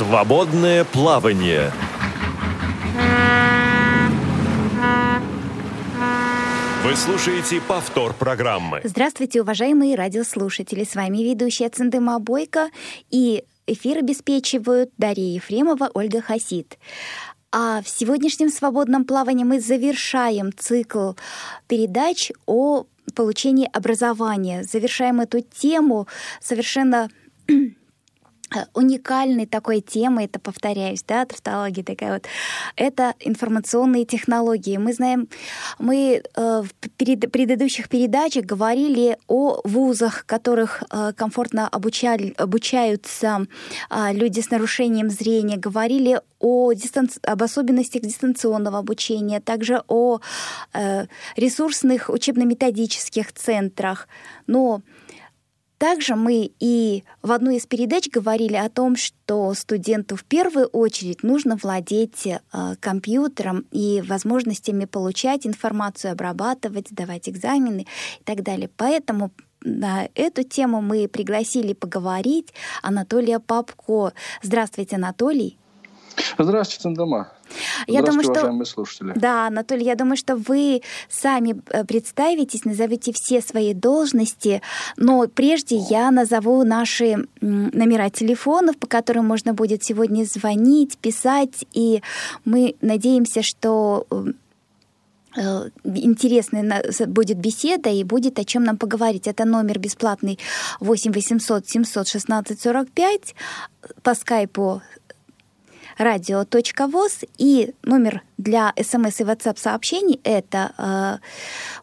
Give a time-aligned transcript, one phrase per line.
[0.00, 1.70] Свободное плавание.
[6.82, 8.80] Вы слушаете повтор программы.
[8.82, 10.84] Здравствуйте, уважаемые радиослушатели.
[10.84, 12.70] С вами ведущая Циндыма Бойко
[13.10, 16.78] и эфир обеспечивают Дарья Ефремова, Ольга Хасид.
[17.52, 21.12] А в сегодняшнем свободном плавании мы завершаем цикл
[21.68, 24.62] передач о получении образования.
[24.62, 26.08] Завершаем эту тему
[26.40, 27.10] совершенно
[28.74, 32.26] уникальной такой темой, это повторяюсь, да, тавтология такая вот,
[32.76, 34.76] это информационные технологии.
[34.76, 35.28] Мы знаем,
[35.78, 43.46] мы э, в предыдущих передачах говорили о вузах, в которых э, комфортно обучали, обучаются
[43.90, 47.20] э, люди с нарушением зрения, говорили о дистанци...
[47.22, 50.20] об особенностях дистанционного обучения, также о
[50.72, 54.08] э, ресурсных учебно-методических центрах.
[54.46, 54.82] Но
[55.80, 61.22] также мы и в одной из передач говорили о том, что студенту в первую очередь
[61.22, 62.40] нужно владеть э,
[62.80, 67.86] компьютером и возможностями получать информацию, обрабатывать, давать экзамены
[68.20, 68.68] и так далее.
[68.76, 69.30] Поэтому
[69.62, 72.52] на эту тему мы пригласили поговорить
[72.82, 74.12] Анатолия Попко.
[74.42, 75.56] Здравствуйте, Анатолий.
[76.38, 77.28] Здравствуйте, Сандома.
[77.86, 78.32] Я думаю, что...
[78.32, 79.12] уважаемые слушатели.
[79.16, 84.62] Да, Анатолий, я думаю, что вы сами э, представитесь, назовете все свои должности,
[84.96, 92.02] но прежде я назову наши номера телефонов, по которым можно будет сегодня звонить, писать, и
[92.44, 94.06] мы надеемся, что
[95.36, 99.26] э, интересная будет беседа и будет о чем нам поговорить.
[99.26, 100.38] Это номер бесплатный
[100.80, 103.34] 8 800 716 45
[104.02, 104.82] по скайпу
[105.98, 111.20] радио.воз и номер для смс и WhatsApp сообщений это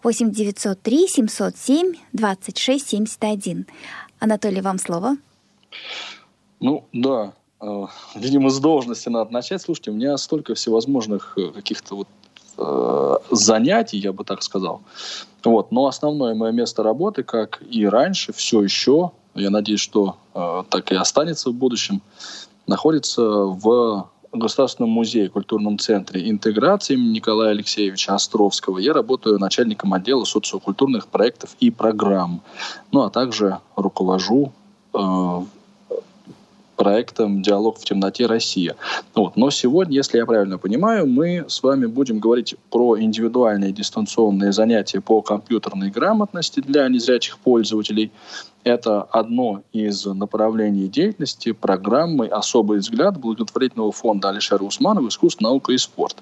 [0.03, 3.65] 8 903 707 26 71.
[4.19, 5.17] Анатолий, вам слово.
[6.59, 7.85] Ну, да, э,
[8.15, 9.61] видимо, с должности надо начать.
[9.61, 12.07] Слушайте, у меня столько всевозможных э, каких-то вот
[12.57, 14.81] э, занятий, я бы так сказал.
[15.43, 15.71] Вот.
[15.71, 20.91] Но основное мое место работы, как и раньше, все еще, я надеюсь, что э, так
[20.91, 22.01] и останется в будущем,
[22.67, 28.77] находится в Государственном музее, культурном центре интеграции Николая Алексеевича Островского.
[28.77, 32.41] Я работаю начальником отдела социокультурных проектов и программ.
[32.91, 34.51] Ну, а также руковожу
[34.93, 35.41] э,
[36.77, 38.25] проектом «Диалог в темноте.
[38.27, 38.75] Россия».
[39.13, 39.35] Вот.
[39.35, 45.01] Но сегодня, если я правильно понимаю, мы с вами будем говорить про индивидуальные дистанционные занятия
[45.01, 48.11] по компьютерной грамотности для незрячих пользователей.
[48.63, 55.77] Это одно из направлений деятельности программы «Особый взгляд» благотворительного фонда Алишера Усманова «Искусство, наука и
[55.77, 56.17] спорт».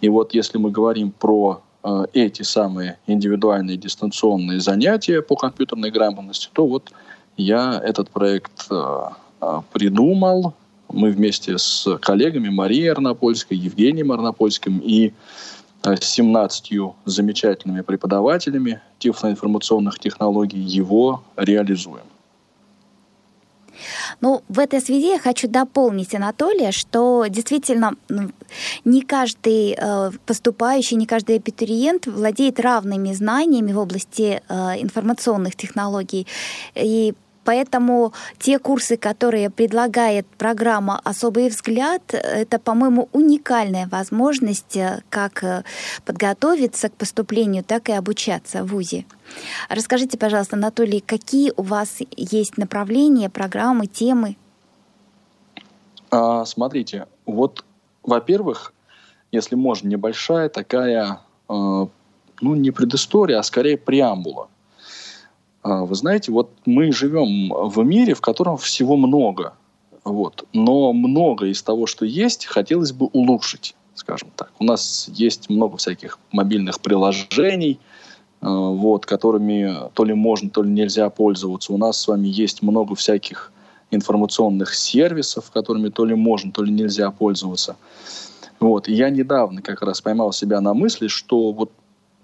[0.00, 6.48] И вот если мы говорим про э, эти самые индивидуальные дистанционные занятия по компьютерной грамотности,
[6.52, 6.92] то вот
[7.36, 9.00] я этот проект э,
[9.72, 10.54] придумал.
[10.88, 15.12] Мы вместе с коллегами Марией Арнопольской, Евгением Арнопольским и
[15.84, 22.04] 17 а, замечательными преподавателями тифлоинформационных технологий его реализуем.
[24.20, 27.94] Ну, в этой связи я хочу дополнить, Анатолия, что действительно
[28.84, 36.26] не каждый э, поступающий, не каждый абитуриент владеет равными знаниями в области э, информационных технологий.
[36.74, 37.14] И
[37.48, 45.64] Поэтому те курсы, которые предлагает программа «Особый взгляд», это, по-моему, уникальная возможность э, как э,
[46.04, 49.06] подготовиться к поступлению, так и обучаться в ВУЗе.
[49.70, 54.36] Расскажите, пожалуйста, Анатолий, какие у вас есть направления, программы, темы?
[56.10, 57.64] А, смотрите, вот,
[58.02, 58.74] во-первых,
[59.32, 61.88] если можно, небольшая такая, э, ну,
[62.42, 64.48] не предыстория, а скорее преамбула–
[65.64, 69.54] вы знаете, вот мы живем в мире, в котором всего много.
[70.04, 70.46] Вот.
[70.52, 74.50] Но много из того, что есть, хотелось бы улучшить, скажем так.
[74.58, 77.78] У нас есть много всяких мобильных приложений,
[78.40, 81.72] а, вот, которыми то ли можно, то ли нельзя пользоваться.
[81.72, 83.52] У нас с вами есть много всяких
[83.90, 87.76] информационных сервисов, которыми то ли можно, то ли нельзя пользоваться.
[88.60, 88.88] Вот.
[88.88, 91.70] И я недавно как раз поймал себя на мысли, что вот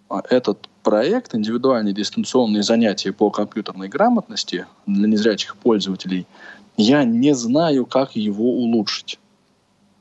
[0.09, 6.27] а, этот проект «Индивидуальные дистанционные занятия по компьютерной грамотности для незрячих пользователей»,
[6.77, 9.19] я не знаю, как его улучшить.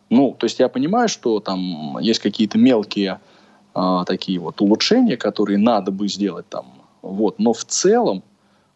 [0.10, 3.20] Ну, то есть я понимаю, что там есть какие-то мелкие
[3.74, 6.66] а, такие вот улучшения, которые надо бы сделать там,
[7.02, 8.22] вот, но в целом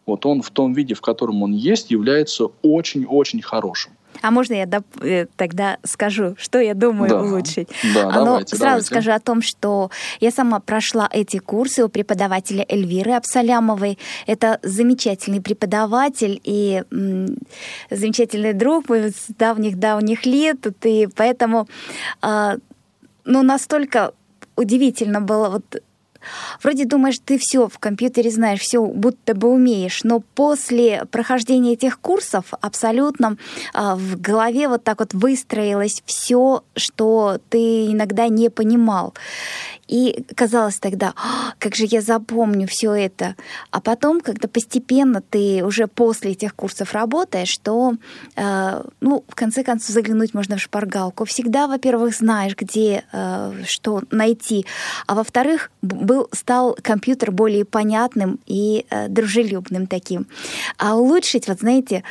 [0.06, 3.92] вот он в том виде, в котором он есть, является очень-очень хорошим.
[4.22, 7.22] А можно я доп- э, тогда скажу, что я думаю Да.
[7.22, 7.68] улучшить?
[7.94, 8.86] Да, А, давайте, сразу давайте.
[8.86, 13.98] скажу о том, что я сама прошла эти курсы у преподавателя Эльвиры Абсалямовой.
[14.26, 17.36] Это замечательный преподаватель и м,
[17.90, 20.66] замечательный друг мой с давних-давних лет.
[20.84, 21.68] И поэтому
[22.20, 22.56] а,
[23.24, 24.12] ну, настолько
[24.56, 25.82] удивительно было вот
[26.62, 32.00] Вроде думаешь, ты все в компьютере знаешь, все будто бы умеешь, но после прохождения этих
[32.00, 33.36] курсов абсолютно
[33.74, 39.14] а, в голове вот так вот выстроилось все, что ты иногда не понимал.
[39.88, 43.34] И казалось тогда, «А, как же я запомню все это.
[43.70, 47.94] А потом, когда постепенно ты уже после этих курсов работаешь, то,
[48.36, 51.24] э, ну, в конце концов, заглянуть можно в шпаргалку.
[51.24, 54.66] Всегда, во-первых, знаешь, где э, что найти,
[55.06, 60.26] а во-вторых, был, стал компьютер более понятным и э, дружелюбным таким.
[60.76, 62.04] А улучшить, вот знаете,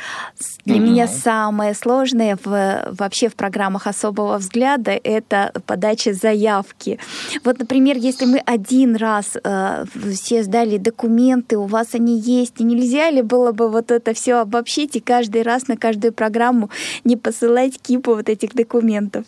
[0.64, 0.84] для Мгм.
[0.84, 6.98] меня самое сложное в, вообще в программах особого взгляда это подача заявки.
[7.44, 9.84] Вот, например, если мы один раз э,
[10.14, 14.36] все сдали документы, у вас они есть, и нельзя ли было бы вот это все
[14.36, 16.70] обобщить и каждый раз на каждую программу
[17.04, 19.24] не посылать кипу вот этих документов?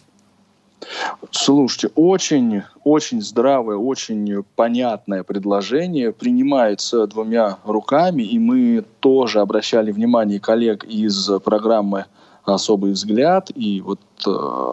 [1.30, 10.40] Слушайте, очень, очень здравое, очень понятное предложение принимается двумя руками, и мы тоже обращали внимание
[10.40, 12.06] коллег из программы
[12.44, 14.30] «Особый взгляд» и вот, э,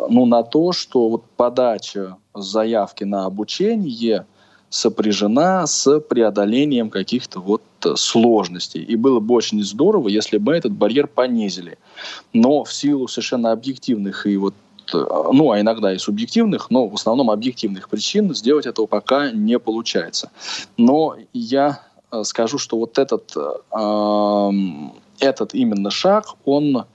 [0.09, 4.25] ну, на то, что вот подача заявки на обучение
[4.69, 8.83] сопряжена с преодолением каких-то вот э, сложностей.
[8.83, 11.77] И было бы очень здорово, если бы этот барьер понизили.
[12.33, 14.53] Но в силу совершенно объективных и вот
[14.93, 14.97] э,
[15.31, 20.31] ну, а иногда и субъективных, но в основном объективных причин сделать этого пока не получается.
[20.75, 21.81] Но я
[22.11, 24.51] э, скажу, что вот этот, э,
[25.19, 26.85] этот именно шаг, он,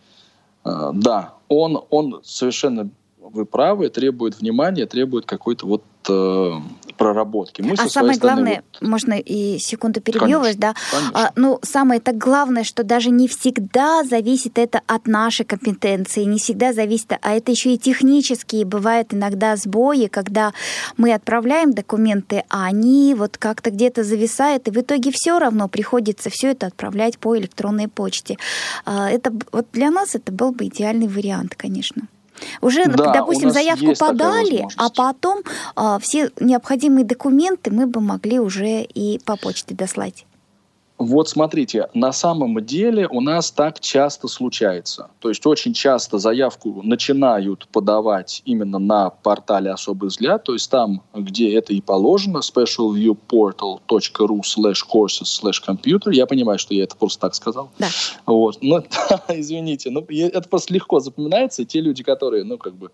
[0.65, 2.91] э, да, он, он совершенно,
[3.31, 6.51] вы правы, требует внимания, требует какой-то вот э,
[6.97, 7.63] проработки.
[7.63, 10.75] Мы а самое главное, вот- можно и секунду перебью вас, да?
[10.91, 11.29] конечно.
[11.29, 16.39] А, ну, самое так главное, что даже не всегда зависит это от нашей компетенции, не
[16.39, 20.53] всегда зависит, а это еще и технические бывают иногда сбои, когда
[20.97, 26.31] мы отправляем документы, а они вот как-то где-то зависают, и в итоге все равно приходится
[26.31, 28.37] все это отправлять по электронной почте.
[28.85, 32.09] А, Это вот для нас это был бы идеальный вариант, конечно.
[32.61, 35.41] Уже, Да, допустим, заявку подали, а потом
[35.77, 40.27] а, все необходимые документы мы бы могли уже и по почте дослать.
[41.05, 45.11] Вот смотрите, на самом деле у нас так часто случается.
[45.19, 51.03] То есть очень часто заявку начинают подавать именно на портале «Особый взгляд», то есть там,
[51.13, 56.13] где это и положено, specialviewportal.ru slash courses slash computer.
[56.13, 57.71] Я понимаю, что я это просто так сказал.
[57.81, 57.89] Да.
[58.27, 58.59] Вот.
[58.61, 58.85] Ну,
[59.29, 61.65] извините, но я- это просто легко запоминается.
[61.65, 62.93] Те люди, которые, ну, как бы,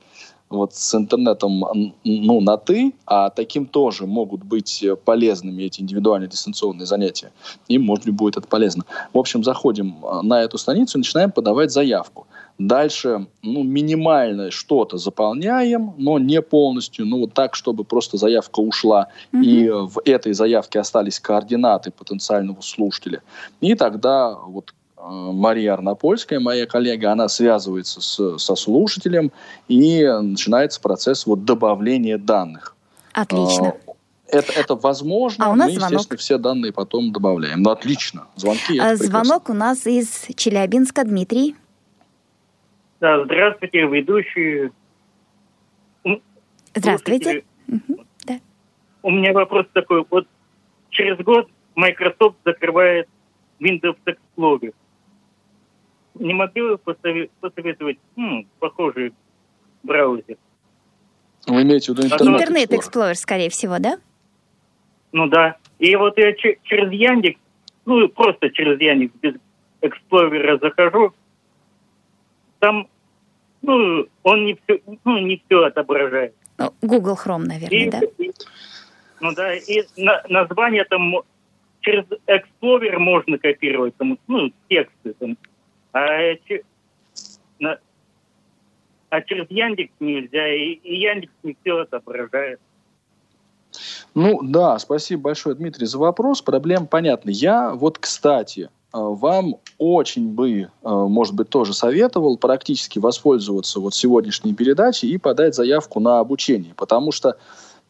[0.50, 6.87] вот с интернетом, ну, на «ты», а таким тоже могут быть полезными эти индивидуальные дистанционные
[6.87, 7.33] занятия,
[7.69, 8.85] им, может быть, будет это полезно.
[9.12, 12.27] В общем, заходим э, на эту страницу и начинаем подавать заявку.
[12.59, 19.09] Дальше, ну, минимальное что-то заполняем, но не полностью, ну, вот так, чтобы просто заявка ушла,
[19.33, 23.23] и э, в этой заявке остались координаты потенциального слушателя.
[23.61, 24.73] И тогда вот
[25.08, 29.32] Мария Арнопольская, моя коллега, она связывается с, со слушателем,
[29.69, 32.76] и начинается процесс вот добавления данных.
[33.12, 33.75] Отлично.
[33.87, 33.93] А,
[34.28, 35.93] Это, это возможно, А у нас мы, звонок.
[35.93, 37.62] естественно, все данные потом добавляем.
[37.62, 38.26] Ну, отлично.
[38.37, 39.06] Звонки А, прекрасно.
[39.06, 41.05] Звонок у нас из Челябинска.
[41.05, 41.56] Дмитрий.
[43.00, 44.71] Да, здравствуйте, ведущие.
[46.75, 47.44] Здравствуйте.
[47.66, 48.40] Мгм, да.
[49.02, 50.04] У меня вопрос такой.
[50.11, 50.26] Вот
[50.90, 53.09] через год Microsoft закрывает
[53.61, 54.75] Windows Explorer.
[56.18, 59.12] Не могли бы посове- посоветовать м, похожий
[59.82, 60.37] браузер?
[61.46, 63.14] Вы имеете в виду интернет, Интернет Explorer?
[63.14, 63.98] Скорее всего, да?
[65.12, 65.56] Ну да.
[65.78, 67.38] И вот я че- через Яндекс,
[67.87, 69.34] ну просто через Яндекс без
[69.80, 71.14] Explorer захожу,
[72.58, 72.88] там,
[73.62, 76.34] ну, он не все, ну, не все отображает.
[76.58, 78.00] Ну, Google Chrome, наверное, И- да?
[79.20, 81.25] Ну да, и на- название там мо-
[81.80, 85.37] через Explorer можно копировать, там, ну, тексты там.
[85.92, 86.09] А,
[89.11, 92.61] а через Яндекс нельзя, и, и Яндекс не все отображает.
[94.14, 96.42] Ну да, спасибо большое, Дмитрий, за вопрос.
[96.42, 97.30] Проблема понятна.
[97.30, 103.95] Я вот, кстати, э, вам очень бы, э, может быть, тоже советовал практически воспользоваться вот
[103.95, 107.37] сегодняшней передачей и подать заявку на обучение, потому что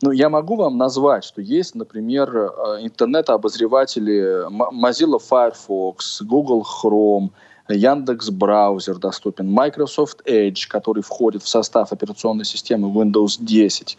[0.01, 2.51] ну, я могу вам назвать, что есть, например, э,
[2.83, 7.31] интернет-обозреватели Mozilla Firefox, Google Chrome,
[7.69, 13.97] Яндекс браузер доступен, Microsoft Edge, который входит в состав операционной системы Windows 10.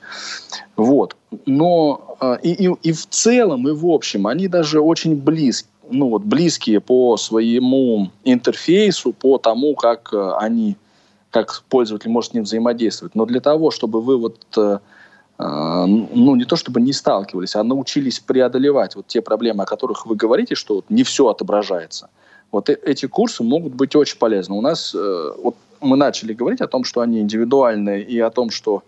[0.75, 1.15] Вот.
[1.45, 6.09] Но э, и, и, и в целом, и в общем, они даже очень близки ну,
[6.09, 10.77] вот, близкие по своему интерфейсу, по тому, как э, они,
[11.31, 13.15] как пользователь может с ним взаимодействовать.
[13.15, 14.81] Но для того, чтобы вы вот
[15.41, 20.05] а, ну, не то чтобы не сталкивались, а научились преодолевать вот те проблемы, о которых
[20.05, 22.09] вы говорите, что вот не все отображается.
[22.51, 24.55] Вот э, эти курсы могут быть очень полезны.
[24.55, 28.49] У нас, э, вот мы начали говорить о том, что они индивидуальные и о том,
[28.49, 28.83] что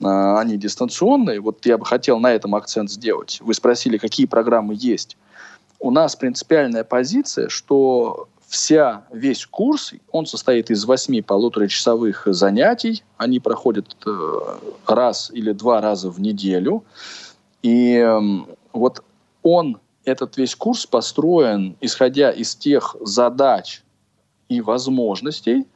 [0.00, 1.40] э, они дистанционные.
[1.40, 3.38] Вот я бы хотел на этом акцент сделать.
[3.42, 5.16] Вы спросили, какие программы есть.
[5.78, 13.02] У нас принципиальная позиция, что вся, весь курс, он состоит из восьми полуторачасовых занятий.
[13.16, 14.38] Они проходят э,
[14.86, 16.84] раз или два раза в неделю.
[17.62, 18.20] И э,
[18.72, 19.02] вот
[19.42, 23.82] он, этот весь курс построен, исходя из тех задач
[24.48, 25.66] и возможностей,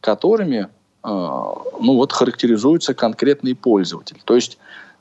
[0.00, 0.68] которыми э,
[1.04, 4.20] ну вот, характеризуется конкретный пользователь.
[4.24, 4.58] То есть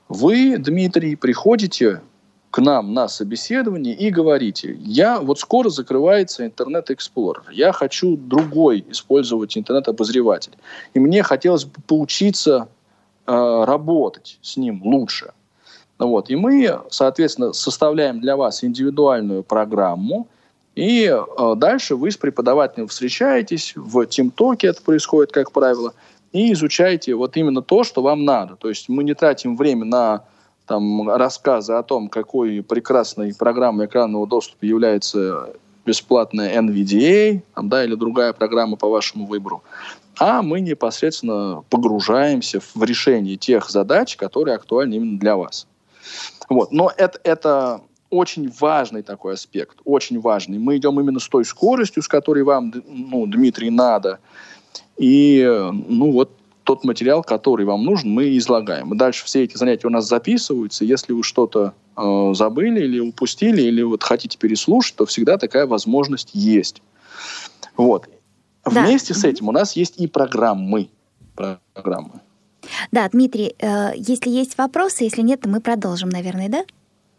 [0.09, 2.01] вы, Дмитрий, приходите
[2.51, 8.85] к нам на собеседование и говорите, я вот скоро закрывается интернет Explorer, я хочу другой
[8.89, 10.53] использовать интернет-обозреватель,
[10.93, 12.67] и мне хотелось бы поучиться
[13.25, 15.31] э, работать с ним лучше.
[16.05, 16.29] Вот.
[16.29, 20.27] И мы, соответственно, составляем для вас индивидуальную программу,
[20.75, 25.93] и э, дальше вы с преподавателем встречаетесь, в ТимТоке это происходит, как правило,
[26.31, 28.55] и изучаете вот именно то, что вам надо.
[28.55, 30.25] То есть мы не тратим время на
[30.65, 35.53] там рассказы о том, какой прекрасной программой экранного доступа является
[35.85, 39.63] бесплатная NVDA, там, да, или другая программа по вашему выбору,
[40.17, 45.67] а мы непосредственно погружаемся в решение тех задач, которые актуальны именно для вас.
[46.49, 46.71] Вот.
[46.71, 50.59] Но это, это очень важный такой аспект, очень важный.
[50.59, 54.19] Мы идем именно с той скоростью, с которой вам, ну, Дмитрий, надо.
[54.97, 56.31] И, ну, вот
[56.63, 58.93] тот материал, который вам нужен, мы излагаем.
[58.93, 60.85] И дальше все эти занятия у нас записываются.
[60.85, 66.29] Если вы что-то э, забыли или упустили, или вот хотите переслушать, то всегда такая возможность
[66.33, 66.81] есть.
[67.75, 68.07] Вот.
[68.65, 68.85] Да.
[68.85, 70.89] Вместе с этим у нас есть и программы.
[71.35, 72.21] программы.
[72.91, 76.63] Да, Дмитрий, э, если есть вопросы, если нет, то мы продолжим, наверное, да?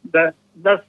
[0.04, 0.83] Да, да,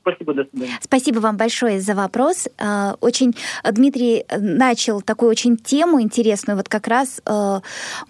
[0.00, 0.72] Спасибо, до свидания.
[0.80, 2.48] Спасибо вам большое за вопрос.
[2.58, 3.36] А, очень
[3.70, 6.56] Дмитрий начал такую очень тему интересную.
[6.56, 7.62] Вот как раз мы,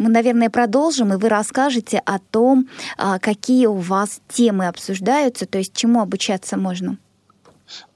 [0.08, 2.66] наверное, продолжим, и вы расскажете о том,
[3.20, 6.96] какие у вас темы обсуждаются, то есть чему обучаться можно.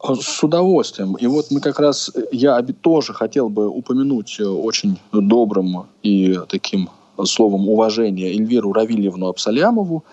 [0.03, 1.15] С удовольствием.
[1.15, 6.89] И вот мы как раз, я тоже хотел бы упомянуть очень добрым и таким
[7.25, 10.05] словом уважения Эльвиру Равильевну Абсалямову,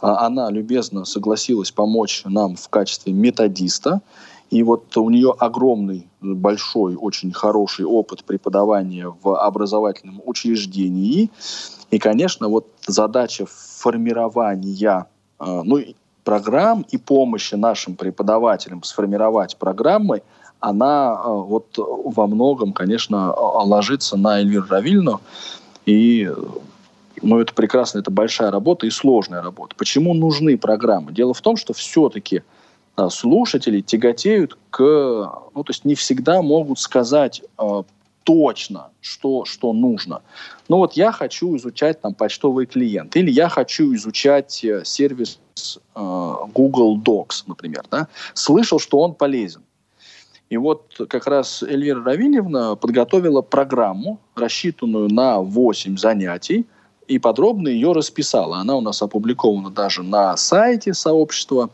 [0.00, 4.00] а она любезно согласилась помочь нам в качестве методиста.
[4.50, 11.30] И вот у нее огромный, большой, очень хороший опыт преподавания в образовательном учреждении.
[11.90, 15.06] И, конечно, вот задача формирования
[15.38, 15.80] а, ну,
[16.24, 20.22] программ и помощи нашим преподавателям сформировать программы,
[20.60, 25.20] она а, вот во многом, конечно, ложится на Эльвиру Равильну.
[25.88, 26.30] И
[27.22, 29.74] но это прекрасно, это большая работа и сложная работа.
[29.76, 31.12] Почему нужны программы?
[31.12, 32.42] Дело в том, что все-таки
[32.94, 34.78] а, слушатели тяготеют к...
[34.78, 37.82] Ну, то есть не всегда могут сказать э,
[38.22, 40.20] точно, что, что нужно.
[40.68, 45.40] Ну вот я хочу изучать там почтовый клиент, или я хочу изучать э, сервис
[45.96, 47.84] э, Google Docs, например.
[47.90, 48.06] Да?
[48.34, 49.62] Слышал, что он полезен.
[50.50, 56.66] И вот как раз Эльвира Равильевна подготовила программу, рассчитанную на 8 занятий,
[57.06, 58.58] и подробно ее расписала.
[58.58, 61.70] Она у нас опубликована даже на сайте сообщества,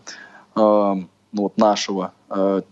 [0.57, 0.95] э,
[1.33, 2.63] вот нашего э,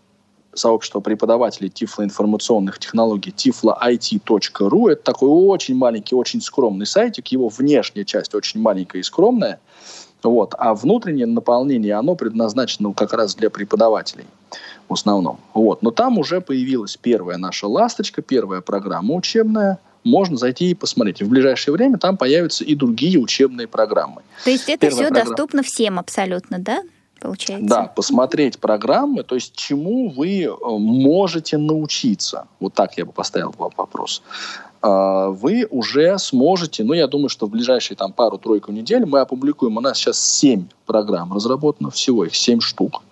[0.55, 4.91] сообщества преподавателей тифлоинформационных технологий tifloit.ru.
[4.91, 7.29] Это такой очень маленький, очень скромный сайтик.
[7.29, 9.61] Его внешняя часть очень маленькая и скромная.
[10.23, 10.55] Вот.
[10.59, 14.27] А внутреннее наполнение, оно предназначено как раз для преподавателей
[14.89, 15.39] в основном.
[15.55, 15.83] Вот.
[15.83, 21.23] Но там уже появилась первая наша ласточка, первая программа учебная– можно зайти и посмотреть.
[21.23, 24.23] В ближайшее время там появятся и другие учебные программы.
[24.45, 25.31] То есть это Первая все программа...
[25.31, 26.83] доступно всем абсолютно, да?
[27.21, 27.69] Получается.
[27.69, 32.49] Да, посмотреть программы, то есть чему вы э, можете научиться.
[32.59, 37.51] Вот так я бы поставил вопрос а, вы уже сможете, ну, я думаю, что в
[37.51, 42.61] ближайшие там пару-тройку недель мы опубликуем, у нас сейчас 7 программ разработано, всего их 7
[42.61, 43.03] штук.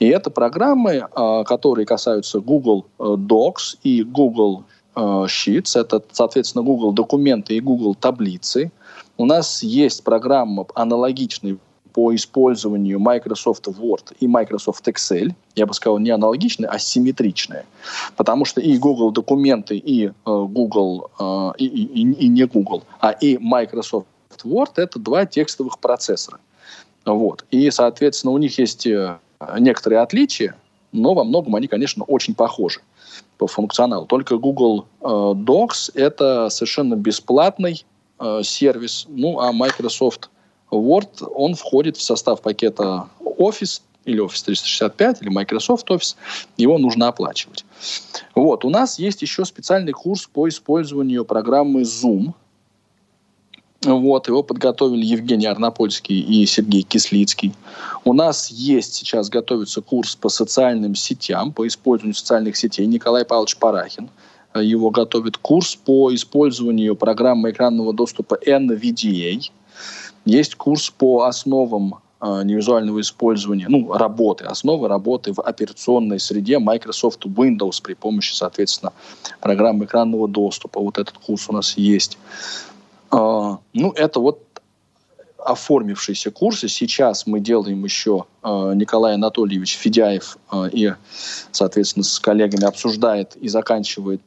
[0.00, 4.64] И это программы, а, которые касаются Google э, Docs и Google
[4.96, 8.72] Э, Sheets, это, соответственно, Google документы и Google таблицы.
[9.18, 11.58] У нас есть программа аналогичной
[11.96, 17.64] по использованию Microsoft Word и Microsoft Excel, я бы сказал, не аналогичные, а симметричные.
[18.16, 23.12] Потому что и Google документы, и э, Google, э, и, и, и не Google, а
[23.12, 24.06] и Microsoft
[24.44, 26.38] Word— это два текстовых процессора.
[27.06, 27.46] Вот.
[27.50, 29.16] И, соответственно, у них есть э,
[29.58, 30.54] некоторые отличия,
[30.92, 32.80] но во многом они, конечно, очень похожи
[33.38, 34.04] по функционалу.
[34.04, 37.86] Только Google Docs— это совершенно бесплатный
[38.42, 40.30] сервис, ну, а Microsoft
[40.70, 46.16] Word, он входит в состав пакета Office или Office 365, или Microsoft Office,
[46.56, 47.64] его нужно оплачивать.
[48.34, 52.32] Вот, у нас есть еще специальный курс по использованию программы Zoom–
[53.86, 57.54] вот, его подготовили Евгений Арнопольский и Сергей Кислицкий.
[58.04, 62.86] У нас есть сейчас, готовится курс по социальным сетям, по использованию социальных сетей.
[62.86, 64.08] Николай Павлович Парахин
[64.54, 65.36] его готовит.
[65.36, 69.50] Курс по использованию программы экранного доступа NVDA.
[70.26, 77.24] Есть курс по основам э, невизуального использования, ну, работы, основы работы в операционной среде Microsoft
[77.24, 78.92] Windows при помощи, соответственно,
[79.40, 80.80] программы экранного доступа.
[80.80, 82.18] Вот этот курс у нас есть.
[83.12, 84.42] А, ну, это вот
[85.38, 86.66] оформившиеся курсы.
[86.66, 90.38] Сейчас мы делаем еще э, Николай Анатольевич Федяев
[90.72, 90.92] и,
[91.52, 94.20] соответственно, с коллегами обсуждает и заканчивает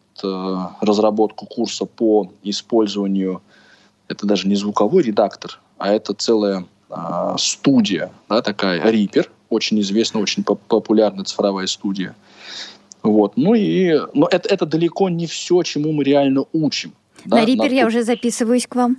[0.82, 3.42] разработку курса по использованию,
[4.10, 10.22] это даже не звуковой редактор, а это целая э, студия, да, такая, Reaper, очень известная,
[10.22, 12.16] очень популярная цифровая студия.
[13.02, 13.38] Вот.
[13.38, 16.94] Ну и, но это, это далеко не все, чему мы реально учим.
[17.26, 18.98] Да, на Рипер я уже записываюсь к вам.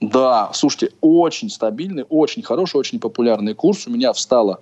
[0.00, 3.86] Да, слушайте, очень стабильный, очень хороший, очень популярный курс.
[3.86, 4.60] У меня встала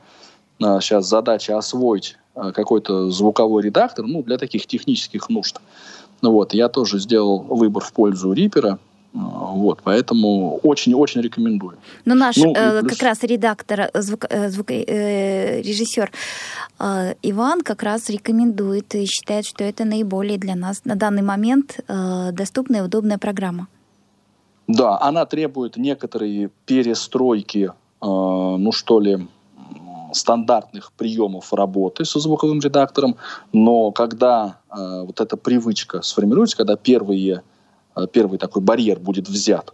[0.62, 5.60] а, сейчас задача освоить а, какой-то звуковой редактор, ну, для таких технических нужд.
[6.20, 8.78] Ну вот, я тоже сделал выбор в пользу Рипера.
[9.14, 11.76] Вот, поэтому очень-очень рекомендую.
[12.06, 12.92] Но наш ну, э, плюс...
[12.92, 16.10] как раз редактор, звук, э, звук, э, режиссер
[16.78, 21.80] э, Иван как раз рекомендует и считает, что это наиболее для нас на данный момент
[21.88, 23.66] э, доступная и удобная программа.
[24.66, 29.28] Да, она требует некоторые перестройки, э, ну что ли,
[30.14, 33.16] стандартных приемов работы со звуковым редактором,
[33.52, 37.51] но когда э, вот эта привычка сформируется, когда первые Э,
[38.12, 39.72] первый такой барьер будет взят,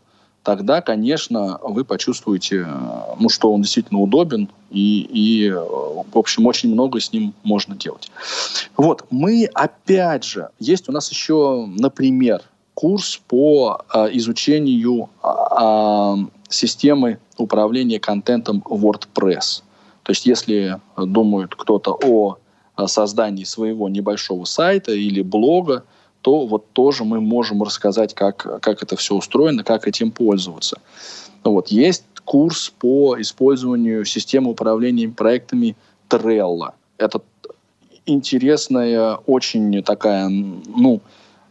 [0.49, 6.47] тогда, конечно, вы почувствуете, э, ну, что он действительно удобен, и, и, э, в общем,
[6.47, 8.11] очень много с ним можно делать.
[8.77, 12.41] Вот, мы, опять же, есть у нас еще, например,
[12.73, 16.15] курс по э, изучению э,
[16.49, 19.63] системы управления контентом WordPress.
[20.03, 22.39] То есть, если думает кто-то о
[22.87, 25.85] создании своего небольшого сайта или блога,
[26.29, 30.79] то вот тоже мы можем рассказать, как, как это все устроено, как этим пользоваться.
[31.43, 31.69] Вот.
[31.69, 35.75] Есть курс по использованию системы управления проектами
[36.11, 36.73] Trello.
[36.99, 37.23] Это
[38.05, 41.01] интересная, очень такая, ну,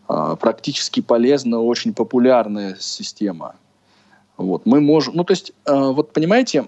[0.07, 3.55] а, практически полезная, очень популярная система.
[4.37, 4.67] Вот.
[4.67, 6.67] Мы можем, ну, то есть, а, вот понимаете,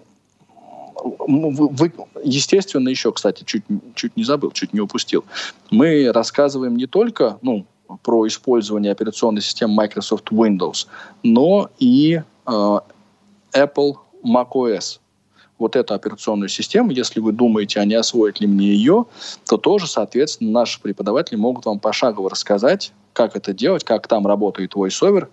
[1.03, 1.93] вы, вы,
[2.23, 5.25] естественно, еще, кстати, чуть, чуть не забыл, чуть не упустил.
[5.69, 7.67] Мы рассказываем не только, ну,
[8.03, 10.87] про использование операционной системы Microsoft Windows,
[11.23, 12.79] но и э,
[13.53, 14.99] Apple macOS.
[15.57, 19.05] Вот эту операционную систему, если вы думаете, а не освоить ли мне ее,
[19.45, 24.73] то тоже, соответственно, наши преподаватели могут вам пошагово рассказать, как это делать, как там работает
[24.73, 25.27] VoiceOver,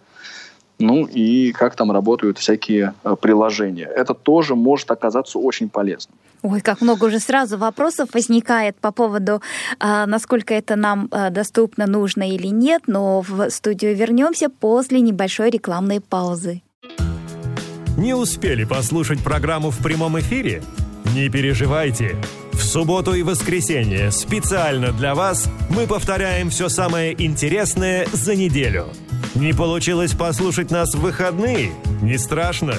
[0.78, 3.86] ну и как там работают всякие э, приложения.
[3.86, 6.16] Это тоже может оказаться очень полезным.
[6.42, 9.42] Ой, как много уже сразу вопросов возникает по поводу,
[9.78, 15.50] а, насколько это нам а, доступно, нужно или нет, но в студию вернемся после небольшой
[15.50, 16.62] рекламной паузы.
[17.96, 20.62] Не успели послушать программу в прямом эфире?
[21.14, 22.16] Не переживайте.
[22.52, 28.88] В субботу и воскресенье специально для вас мы повторяем все самое интересное за неделю.
[29.34, 31.72] Не получилось послушать нас в выходные?
[32.02, 32.74] Не страшно.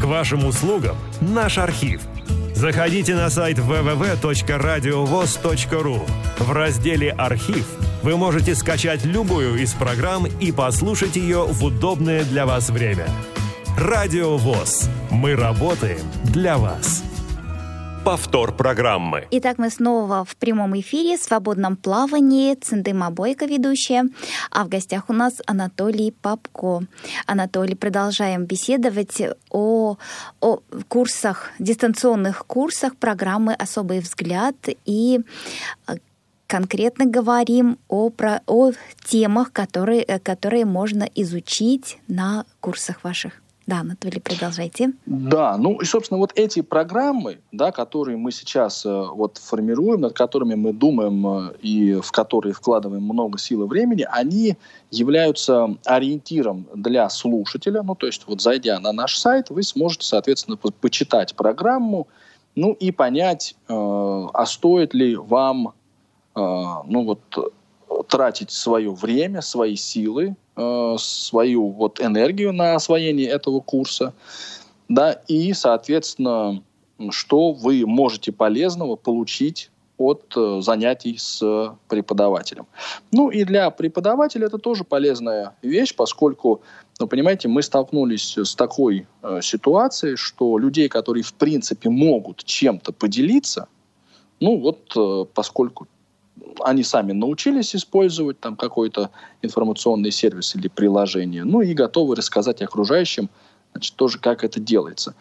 [0.00, 2.02] К вашим услугам наш архив–
[2.62, 6.08] Заходите на сайт www.radiovoz.ru.
[6.38, 7.66] В разделе «Архив»
[8.04, 13.08] вы можете скачать любую из программ и послушать ее в удобное для вас время.
[13.76, 14.88] Радио ВОЗ.
[15.10, 17.02] Мы работаем для вас
[18.04, 19.28] повтор программы.
[19.30, 22.54] Итак, мы снова в прямом эфире, в свободном плавании.
[22.54, 24.08] Циндыма Бойко ведущая.
[24.50, 26.80] А в гостях у нас Анатолий Попко.
[27.26, 29.96] Анатолий, продолжаем беседовать о,
[30.40, 35.20] о курсах, дистанционных курсах программы «Особый взгляд» и
[35.86, 35.94] э,
[36.48, 38.72] конкретно говорим о, про, о
[39.04, 43.41] темах, которые, э, которые можно изучить на курсах ваших.
[43.66, 44.92] Да, Анатолий, продолжайте.
[45.06, 50.14] Да, ну и, собственно, вот эти программы, да, которые мы сейчас э, вот формируем, над
[50.14, 54.56] которыми мы думаем э, и в которые вкладываем много сил и времени, они
[54.90, 57.82] являются ориентиром для слушателя.
[57.82, 62.08] Ну, то есть вот зайдя на наш сайт, вы сможете, соответственно, по почитать программу,
[62.56, 67.20] ну и понять, э, а стоит ли вам, э, ну вот,
[68.08, 74.12] тратить свое время, свои силы Э, свою вот энергию на освоение этого курса,
[74.86, 76.62] да, и, соответственно,
[77.08, 82.66] что вы можете полезного получить от э, занятий с преподавателем.
[83.12, 86.60] Ну и для преподавателя это тоже полезная вещь, поскольку,
[87.00, 92.92] ну, понимаете, мы столкнулись с такой э, ситуацией, что людей, которые в принципе могут чем-то
[92.92, 93.68] поделиться,
[94.38, 95.86] ну вот э, поскольку
[96.60, 99.10] они сами научились использовать там какой-то
[99.42, 103.30] информационный сервис или приложение, ну и готовы рассказать окружающим,
[103.72, 105.14] значит, тоже как это делается.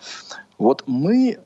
[0.57, 1.39] Вот мы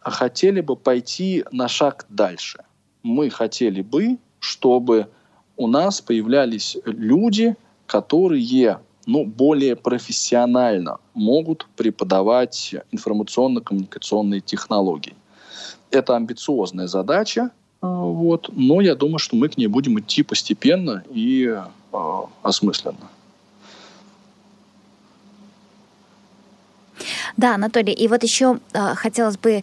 [0.00, 2.64] хотели бы пойти на шаг дальше.
[3.02, 5.08] Мы хотели бы, чтобы
[5.56, 15.14] у нас появлялись люди, которые ну, более профессионально могут преподавать информационно-коммуникационные технологии.
[15.90, 17.50] Это амбициозная задача,
[17.86, 18.50] вот.
[18.54, 21.44] Но я думаю, что мы к ней будем идти постепенно и
[21.92, 23.10] э, осмысленно.
[27.36, 29.62] Да, Анатолий, и вот еще э, хотелось бы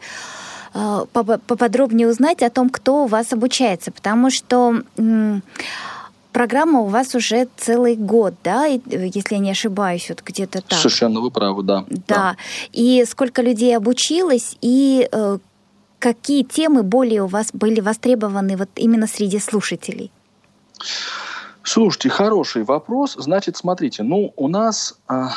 [0.73, 5.39] э, поподробнее узнать о том, кто у вас обучается, потому что э,
[6.31, 10.77] программа у вас уже целый год, да, если я не ошибаюсь, вот где-то так.
[10.77, 11.85] Совершенно вы правы, да.
[11.89, 12.01] Да.
[12.07, 12.35] да.
[12.73, 15.37] И сколько людей обучилось, и э,
[16.03, 20.11] какие темы более у вас были востребованы вот именно среди слушателей?
[21.63, 23.15] Слушайте, хороший вопрос.
[23.17, 25.27] Значит, смотрите, ну, у нас э,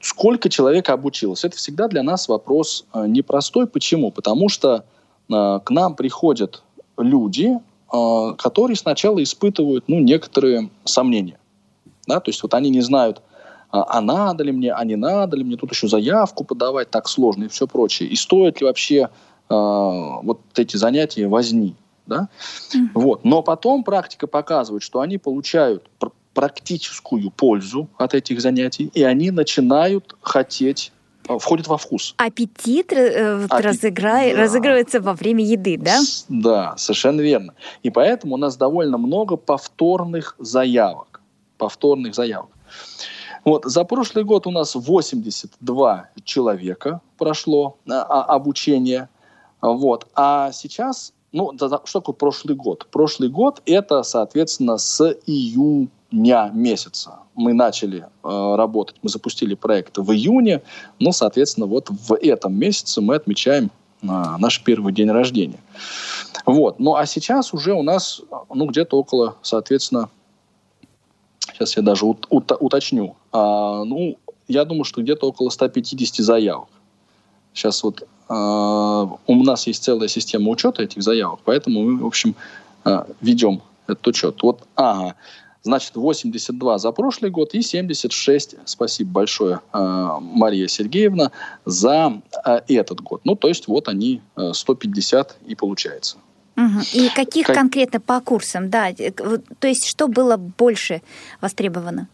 [0.00, 1.44] сколько человек обучилось?
[1.44, 3.66] Это всегда для нас вопрос э, непростой.
[3.66, 4.10] Почему?
[4.10, 4.84] Потому что
[5.28, 6.62] э, к нам приходят
[6.96, 7.50] люди,
[7.92, 11.38] э, которые сначала испытывают, ну, некоторые сомнения.
[12.06, 12.20] Да?
[12.20, 13.20] То есть вот они не знают,
[13.70, 17.44] а, надо ли мне, а не надо ли мне, тут еще заявку подавать так сложно
[17.44, 18.08] и все прочее.
[18.08, 19.10] И стоит ли вообще
[19.48, 21.74] вот эти занятия возни.
[22.06, 22.28] Да?
[22.74, 22.88] Mm-hmm.
[22.94, 23.24] Вот.
[23.24, 29.30] Но потом практика показывает, что они получают пр- практическую пользу от этих занятий, и они
[29.30, 30.92] начинают хотеть
[31.28, 32.14] а, входит во вкус.
[32.16, 33.66] Аппетит, э, Аппет...
[33.66, 34.32] разыгра...
[34.32, 34.36] да.
[34.36, 36.00] разыгрывается во время еды, да?
[36.28, 37.54] Да, совершенно верно.
[37.82, 41.20] И поэтому у нас довольно много повторных заявок.
[41.58, 42.50] Повторных заявок.
[43.44, 49.08] Вот, за прошлый год у нас 82 человека прошло а обучение.
[49.60, 50.06] Вот.
[50.14, 52.86] А сейчас, ну, что такое прошлый год?
[52.90, 57.18] Прошлый год это, соответственно, с июня месяца.
[57.34, 60.62] Мы начали э, работать, мы запустили проект в июне,
[60.98, 63.70] ну, соответственно, вот в этом месяце мы отмечаем
[64.02, 65.60] э, наш первый день рождения.
[66.46, 66.80] Вот.
[66.80, 70.08] Ну, а сейчас уже у нас, ну, где-то около, соответственно,
[71.52, 74.16] сейчас я даже ут, ут, уточню, а, ну,
[74.46, 76.68] я думаю, что где-то около 150 заявок.
[77.52, 82.34] Сейчас вот у нас есть целая система учета этих заявок, поэтому мы, в общем,
[82.84, 84.42] а, ведем этот учет.
[84.42, 85.14] Вот, ага,
[85.62, 91.32] значит, 82 за прошлый год и 76, спасибо большое, а, Мария Сергеевна,
[91.64, 92.20] за
[92.66, 93.22] этот год.
[93.24, 96.18] Ну, то есть вот они 150 и получается.
[96.56, 96.80] Угу.
[96.94, 97.56] И каких как...
[97.56, 98.92] конкретно по курсам, да?
[98.92, 101.02] То есть что было больше
[101.40, 102.08] востребовано?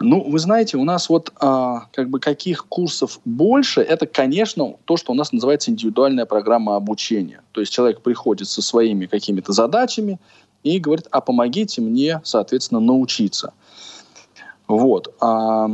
[0.00, 4.96] Ну, вы знаете, у нас вот а, как бы каких курсов больше, это, конечно, то,
[4.96, 7.42] что у нас называется индивидуальная программа обучения.
[7.52, 10.18] То есть человек приходит со своими какими-то задачами
[10.62, 13.52] и говорит, а помогите мне, соответственно, научиться.
[14.66, 15.14] Вот.
[15.20, 15.70] А,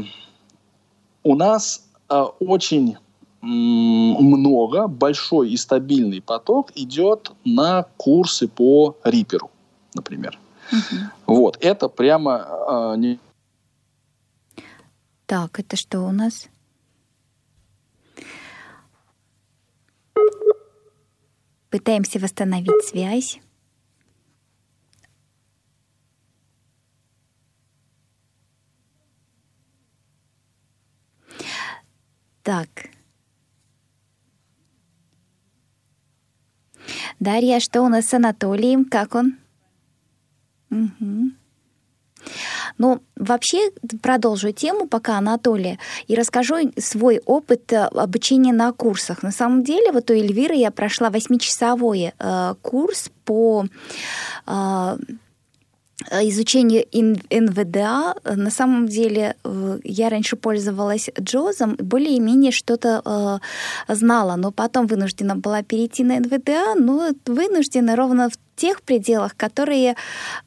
[1.22, 2.96] у нас а, очень
[3.42, 9.50] много, большой и стабильный поток идет на курсы по Риперу,
[9.94, 10.38] например.
[10.70, 10.98] Uh-huh.
[11.26, 13.16] Вот, это прямо э,
[15.30, 16.48] так, это что у нас?
[21.70, 23.38] Пытаемся восстановить связь.
[32.42, 32.90] Так.
[37.20, 38.84] Дарья, что у нас с Анатолием?
[38.84, 39.38] Как он?
[40.70, 41.39] Угу.
[42.80, 49.22] Но вообще продолжу тему пока, Анатолия, и расскажу свой опыт э, обучения на курсах.
[49.22, 53.66] На самом деле, вот у Эльвиры я прошла восьмичасовой э, курс по
[54.46, 54.96] э,
[56.10, 58.14] изучению НВДА.
[58.24, 63.02] На самом деле э, я раньше пользовалась Джозом, более-менее что-то
[63.88, 69.36] э, знала, но потом вынуждена была перейти на НВДА, но вынуждена ровно в тех пределах,
[69.36, 69.96] которые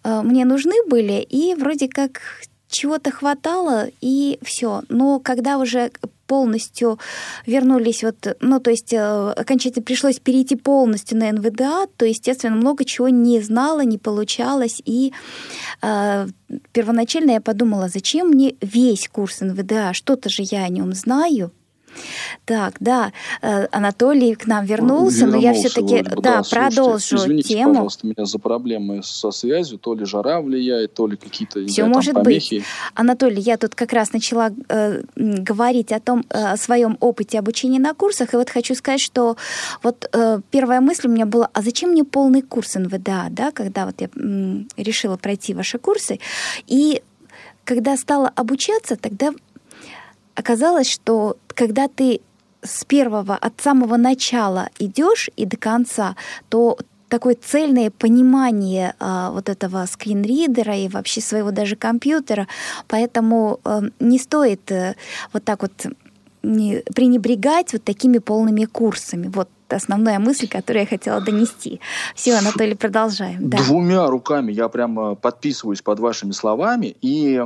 [0.04, 2.22] э, мне нужны были, и вроде как
[2.68, 4.82] чего-то хватало, и все.
[4.90, 5.92] Но когда уже
[6.28, 7.00] полностью
[7.46, 12.86] вернулись, вот, ну, то есть э, окончательно пришлось перейти полностью на НВДА, то, естественно, много
[12.86, 15.14] чего не знала, не получалось, и
[15.82, 16.28] э,
[16.72, 21.52] первоначально я подумала, зачем мне весь курс НВДА, что-то же я о нем знаю,
[22.46, 27.56] так, да, э, Анатолий к нам вернулся, вернулся но я все-таки да, да, продолжу извините,
[27.56, 27.74] тему.
[27.74, 32.16] пожалуйста, меня за проблемы со связью, то ли жара влияет, то ли какие-то Все может
[32.16, 32.64] быть.
[32.94, 37.80] Анатолий, я тут как раз начала э, говорить о том, э, о своем опыте обучения
[37.80, 39.38] на курсах, и вот хочу сказать, что
[39.82, 43.86] вот э, первая мысль у меня была, а зачем мне полный курс НВДА, да, когда
[43.86, 46.20] вот я э, решила пройти ваши курсы,
[46.68, 47.02] и
[47.64, 49.32] когда стала обучаться, тогда
[50.36, 52.22] оказалось, что когда ты
[52.62, 56.16] с первого, от самого начала идешь и до конца,
[56.50, 56.78] то
[57.10, 62.48] такое цельное понимание а, вот этого скринридера и вообще своего даже компьютера,
[62.88, 64.96] поэтому а, не стоит а,
[65.32, 65.74] вот так вот
[66.42, 69.28] не, пренебрегать вот такими полными курсами.
[69.28, 71.80] Вот основная мысль, которую я хотела донести.
[72.16, 73.50] Все, Анатолий, продолжаем.
[73.50, 73.58] Да.
[73.58, 77.44] Двумя руками я прямо подписываюсь под вашими словами и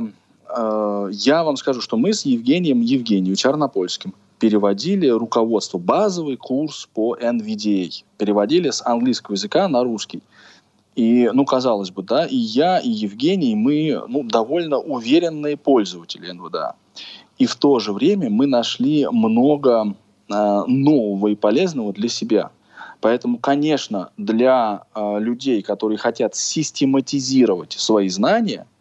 [0.50, 8.04] я вам скажу, что мы с Евгением Евгеньевичем Арнопольским переводили руководство, базовый курс по NVDA.
[8.16, 10.22] Переводили с английского языка на русский.
[10.94, 16.74] И, ну, казалось бы, да, и я, и Евгений, мы, ну, довольно уверенные пользователи НВДА.
[17.38, 19.94] И в то же время мы нашли много
[20.28, 22.50] э, нового и полезного для себя.
[23.00, 28.66] Поэтому, конечно, для э, людей, которые хотят систематизировать свои знания–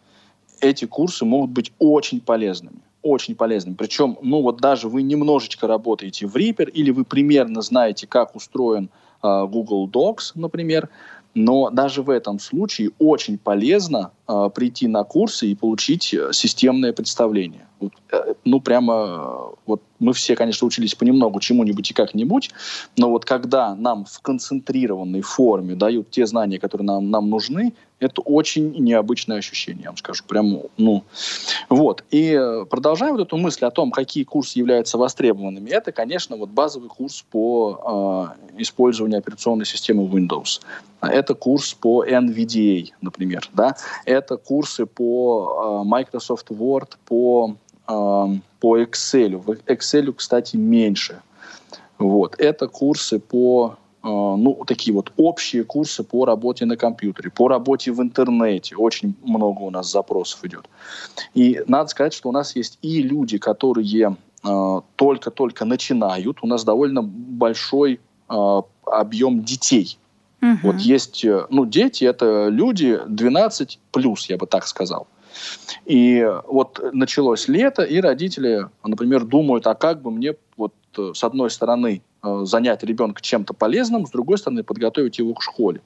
[0.62, 2.80] эти курсы могут быть очень полезными.
[3.02, 3.76] Очень полезными.
[3.76, 8.90] Причем, ну вот даже вы немножечко работаете в Reaper или вы примерно знаете, как устроен
[9.24, 10.90] э, Google Docs, например,
[11.34, 17.68] но даже в этом случае очень полезно прийти на курсы и получить э, системное представление.
[17.80, 22.50] Вот, э, ну, прямо, э, вот мы все, конечно, учились понемногу чему-нибудь и как-нибудь,
[22.98, 28.22] но вот когда нам в концентрированной форме дают те знания, которые нам, нам нужны, это
[28.22, 30.24] очень необычное ощущение, я вам скажу.
[30.28, 31.04] Прям, ну,
[31.70, 32.04] вот.
[32.12, 36.50] И э, продолжая вот эту мысль о том, какие курсы являются востребованными, это, конечно, вот
[36.50, 40.62] базовый курс по э, использованию операционной системы Windows.
[41.02, 43.76] Это курс по NVDA, например, да.
[44.06, 47.56] Это курсы по э, Microsoft Word, по,
[47.88, 48.26] э,
[48.60, 49.38] по Excel.
[49.38, 51.22] В Excel, кстати, меньше.
[52.00, 52.36] Вот.
[52.40, 53.78] Это курсы по
[54.08, 58.76] Э, ну, такие вот общие курсы по работе на компьютере, по работе в интернете.
[58.76, 60.70] Очень много у нас запросов идет.
[61.34, 64.16] И надо сказать, что у нас есть и люди, которые
[64.96, 66.38] только-только начинают.
[66.42, 68.00] У нас довольно большой
[68.86, 69.98] объем детей.
[70.42, 70.58] Угу.
[70.64, 75.08] Вот есть, ну, дети это люди 12 плюс, я бы так сказал.
[75.86, 81.52] И вот началось лето, и родители, например, думают, а как бы мне вот с одной
[81.52, 85.82] стороны Э, занять ребенка чем-то полезным, с другой стороны, подготовить его к школе.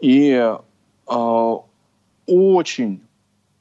[0.00, 1.54] И э,
[2.26, 3.00] очень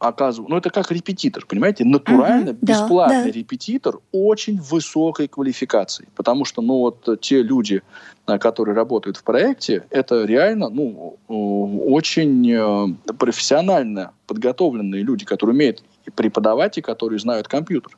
[0.08, 6.46] оказываю, ну это как репетитор, понимаете, натурально uh-huh, бесплатный да, репетитор очень высокой квалификации, потому
[6.46, 7.82] что, ну вот те люди,
[8.28, 15.84] э, которые работают в проекте, это реально, ну очень э, профессионально подготовленные люди, которые умеют
[16.16, 17.98] преподавать и которые знают компьютер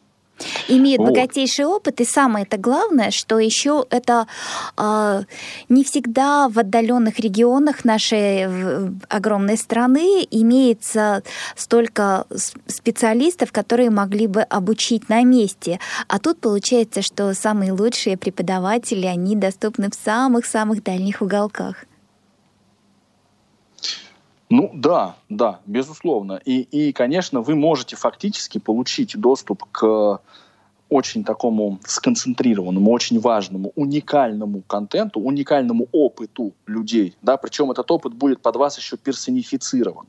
[0.67, 1.09] имеют вот.
[1.09, 4.27] богатейший опыт, и самое это главное, что еще это
[4.77, 5.23] э,
[5.69, 8.47] не всегда в отдаленных регионах нашей
[9.09, 11.23] огромной страны имеется
[11.55, 12.25] столько
[12.67, 15.79] специалистов, которые могли бы обучить на месте.
[16.07, 21.85] А тут получается, что самые лучшие преподаватели, они доступны в самых-самых дальних уголках.
[24.49, 26.39] Ну да, да, безусловно.
[26.45, 30.21] И, и, конечно, вы можете фактически получить доступ к
[30.89, 38.41] очень такому сконцентрированному, очень важному, уникальному контенту, уникальному опыту людей, да, причем этот опыт будет
[38.41, 40.05] под вас еще персонифицирован.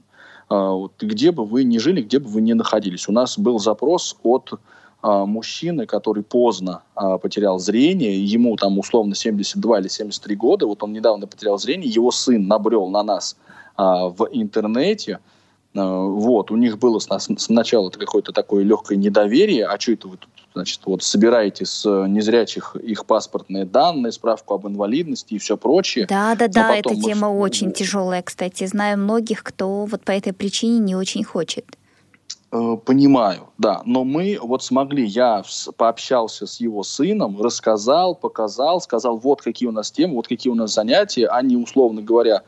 [0.48, 3.09] А, где бы вы ни жили, где бы вы ни находились.
[3.09, 4.53] У нас был запрос от
[5.03, 10.83] а, мужчины, который поздно а, потерял зрение, ему там условно 72 или 73 года, вот
[10.83, 13.37] он недавно потерял зрение, его сын набрел на нас
[13.78, 15.20] а, в интернете,
[15.74, 20.30] а, вот, у них было сначала какое-то такое легкое недоверие, а что это вы тут
[20.54, 26.06] значит, вот собираете с незрячих их паспортные данные, справку об инвалидности и все прочее.
[26.08, 28.66] Да, да, да, эта тема очень тяжелая, кстати.
[28.66, 31.78] Знаю многих, кто вот по этой причине не очень хочет.
[32.50, 35.44] Э, понимаю, да, но мы вот смогли, я
[35.76, 40.56] пообщался с его сыном, рассказал, показал, сказал, вот какие у нас темы, вот какие у
[40.56, 42.42] нас занятия, они, условно говоря,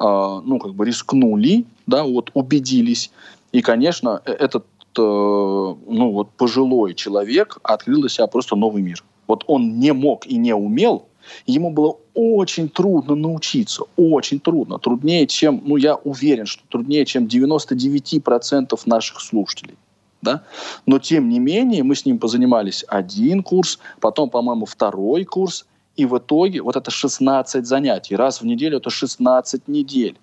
[0.00, 3.10] ну, как бы рискнули, да, вот убедились,
[3.52, 9.04] и, конечно, э, этот, ну, вот пожилой человек открыл для себя просто новый мир.
[9.28, 11.06] Вот он не мог и не умел
[11.46, 14.78] Ему было очень трудно научиться, очень трудно.
[14.78, 19.76] Труднее, чем, ну я уверен, что труднее, чем 99% наших слушателей.
[20.22, 20.44] Да?
[20.86, 25.66] Но тем не менее мы с ним позанимались один курс, потом, по-моему, второй курс,
[26.00, 28.16] и в итоге вот это 16 занятий.
[28.16, 30.16] Раз в неделю это 16 недель.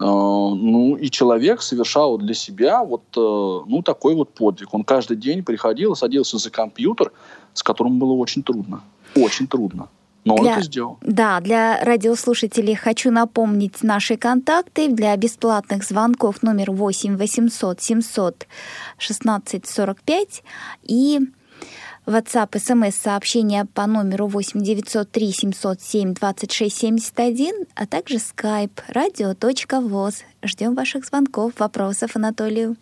[0.00, 4.74] Э, ну, и человек совершал для себя вот, э, ну, такой вот подвиг.
[4.74, 7.12] Он каждый день приходил, садился за компьютер,
[7.54, 8.82] с которым было очень трудно.
[9.16, 9.88] Очень трудно.
[10.24, 10.98] Но для, он это сделал.
[11.00, 14.88] Да, для радиослушателей хочу напомнить наши контакты.
[14.88, 18.46] Для бесплатных звонков номер 8 800 700
[18.98, 20.42] 16 45
[20.82, 21.20] и
[22.06, 30.16] WhatsApp, смс сообщения по номеру 8 903 707 26 71, а также skype radio.voz.
[30.42, 32.76] Ждем ваших звонков, вопросов Анатолию.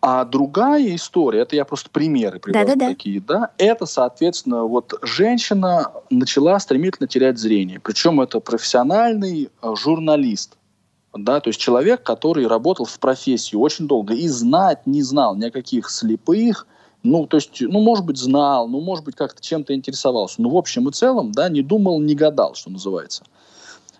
[0.00, 4.94] А другая история, это я просто примеры привожу да, да, такие, да, это, соответственно, вот
[5.02, 7.80] женщина начала стремительно терять зрение.
[7.80, 10.56] Причем это профессиональный э, журналист.
[11.14, 15.44] Да, то есть человек, который работал в профессии очень долго и знать не знал ни
[15.44, 16.66] о каких слепых,
[17.02, 20.40] ну, то есть, ну, может быть, знал, ну, может быть, как-то чем-то интересовался.
[20.40, 23.24] Но в общем и целом, да, не думал, не гадал, что называется.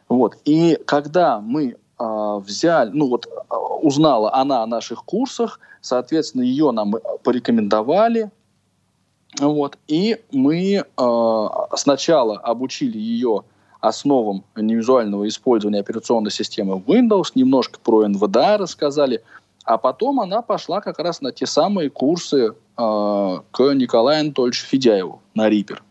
[0.08, 0.36] Вот.
[0.44, 6.70] И когда мы э, взяли, ну, вот э, узнала она о наших курсах, Соответственно, ее
[6.70, 8.30] нам порекомендовали.
[9.40, 13.42] Вот, и мы э, сначала обучили ее
[13.80, 19.22] основам невизуального использования операционной системы Windows, немножко про НВДА рассказали,
[19.64, 25.22] а потом она пошла как раз на те самые курсы э, к Николаю Анатольевичу Федяеву
[25.34, 25.82] на Рипер.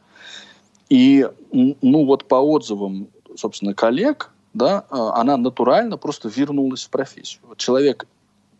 [0.89, 3.07] И, ну вот по отзывам,
[3.37, 7.41] собственно, коллег, да, э, она натурально просто вернулась в профессию.
[7.55, 8.07] Человек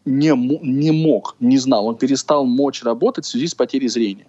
[0.06, 4.28] не, не мог, не знал, он перестал мочь работать в связи с потерей зрения.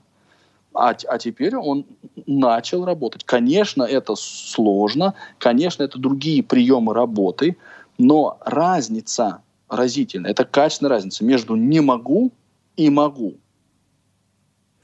[0.75, 1.85] А, а теперь он
[2.27, 3.25] начал работать.
[3.25, 7.57] Конечно, это сложно, конечно, это другие приемы работы,
[7.99, 12.31] но разница разительная, это качественная разница между не могу
[12.77, 13.39] и могу.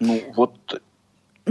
[0.00, 0.82] Ну, вот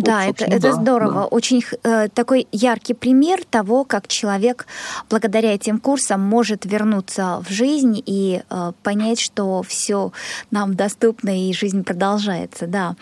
[0.02, 1.14] да, вот, это, это да, здорово.
[1.14, 1.26] Да.
[1.26, 4.68] Очень э, такой яркий пример того, как человек
[5.10, 10.12] благодаря этим курсам может вернуться в жизнь и э, понять, что все
[10.52, 12.68] нам доступно и жизнь продолжается.
[12.68, 12.96] Да.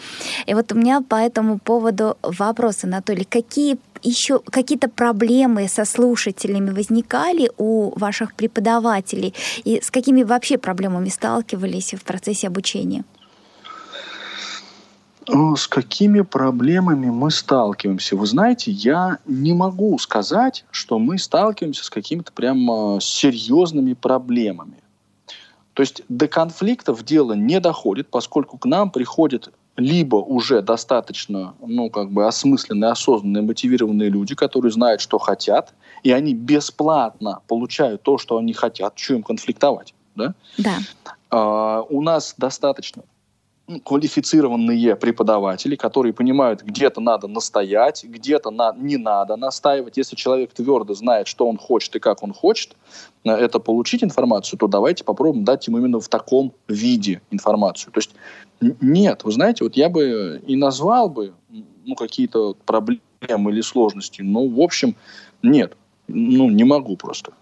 [0.45, 6.69] И вот у меня по этому поводу вопрос, Анатолий, какие еще какие-то проблемы со слушателями
[6.69, 13.03] возникали у ваших преподавателей и с какими вообще проблемами сталкивались в процессе обучения?
[15.27, 18.15] С какими проблемами мы сталкиваемся?
[18.15, 24.77] Вы знаете, я не могу сказать, что мы сталкиваемся с какими-то прям серьезными проблемами.
[25.73, 31.89] То есть до конфликтов дело не доходит, поскольку к нам приходят либо уже достаточно, ну,
[31.89, 38.17] как бы осмысленные, осознанные, мотивированные люди, которые знают, что хотят, и они бесплатно получают то,
[38.17, 40.33] что они хотят, что им конфликтовать, да?
[40.57, 40.77] Да.
[41.29, 43.03] А, у нас достаточно
[43.83, 49.97] квалифицированные преподаватели, которые понимают, где-то надо настоять, где-то на, не надо настаивать.
[49.97, 52.75] Если человек твердо знает, что он хочет и как он хочет
[53.23, 57.91] э, это получить информацию, то давайте попробуем дать ему именно в таком виде информацию.
[57.91, 58.11] То есть
[58.61, 61.33] нет, вы знаете, вот я бы и назвал бы
[61.85, 64.95] ну, какие-то проблемы или сложности, но в общем
[65.41, 65.75] нет,
[66.07, 67.33] ну не могу просто.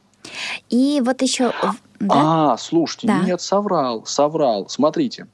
[0.69, 1.51] И вот еще...
[1.99, 2.53] Да?
[2.53, 3.19] А, слушайте, да.
[3.19, 4.67] нет, соврал, соврал.
[4.69, 5.27] Смотрите,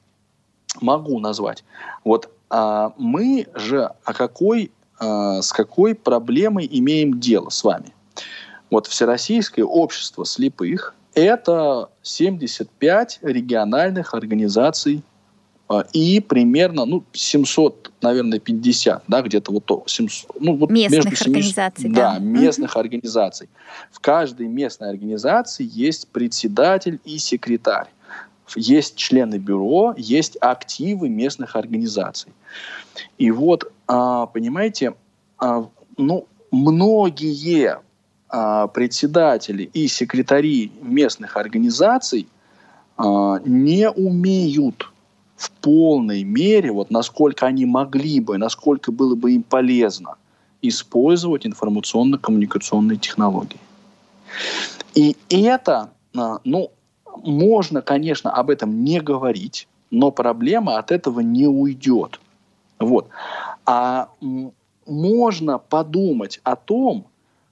[0.80, 1.64] могу назвать.
[2.04, 7.94] Вот а, мы же о какой, а, с какой проблемой имеем дело с вами?
[8.70, 15.02] Вот Всероссийское общество слепых– это 75 региональных организаций
[15.68, 21.04] а, и примерно ну, 700, наверное, 50, да, где-то вот то, 700, ну, вот местных
[21.04, 21.90] между 700, организаций.
[21.90, 22.80] Да, да местных угу.
[22.80, 23.48] организаций.
[23.92, 27.88] В каждой местной организации есть председатель и секретарь
[28.56, 32.32] есть члены бюро, есть активы местных организаций.
[33.18, 34.94] И вот, а, понимаете,
[35.38, 37.80] а, ну, многие
[38.28, 42.26] а, председатели и секретари местных организаций
[43.46, 44.92] не умеют
[45.36, 50.16] в полной мере, вот насколько они могли бы, насколько было бы им полезно
[50.60, 53.58] использовать информационно-коммуникационные технологии.
[54.94, 56.70] И это, ну,
[57.16, 62.20] можно, конечно, об этом не говорить, но проблема от этого не уйдет.
[62.78, 63.08] Вот.
[63.66, 64.08] А
[64.86, 67.06] можно подумать о том,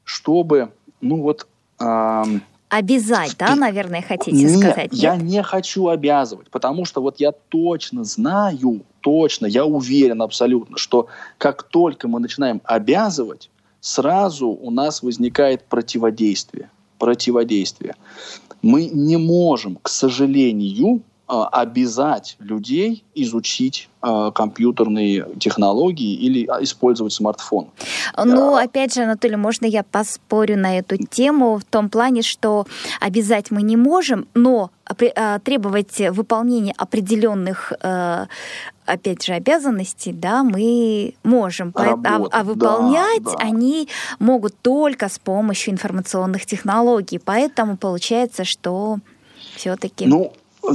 [0.05, 1.47] чтобы, ну вот...
[1.81, 4.93] Эм, Обязать, да, наверное, хотите нет, сказать?
[4.93, 10.77] Нет, я не хочу обязывать, потому что вот я точно знаю, точно, я уверен абсолютно,
[10.77, 11.07] что
[11.39, 13.49] как только мы начинаем обязывать,
[13.81, 16.71] сразу у нас возникает противодействие.
[16.99, 17.95] Противодействие.
[18.63, 27.13] Мы не можем, к сожалению, а, обязать людей изучить э, компьютерные технологии или а, использовать
[27.13, 27.69] смартфон.
[28.17, 32.67] Ну, опять же, Анатолий, можно я поспорю на эту тему в том плане, что
[32.99, 34.71] обязать мы не можем, но
[35.45, 37.75] требовать выполнения определенных
[38.89, 41.73] опять же, обязанностей, да, мы можем.
[41.75, 43.39] Работа, а, а выполнять да, да.
[43.39, 47.19] они могут только с помощью информационных технологий.
[47.19, 48.99] Поэтому получается, что
[49.57, 50.07] все-таки...
[50.07, 50.33] Ну,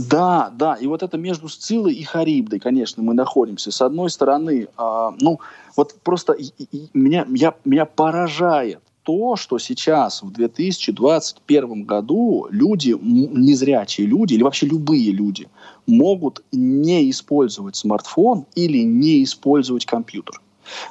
[0.09, 3.71] да, да, и вот это между Сцилой и Харибдой, конечно, мы находимся.
[3.71, 5.39] С одной стороны, э, ну,
[5.75, 12.95] вот просто и, и, меня, я, меня поражает то, что сейчас, в 2021 году, люди,
[13.01, 15.49] незрячие люди, или вообще любые люди,
[15.85, 20.41] могут не использовать смартфон или не использовать компьютер.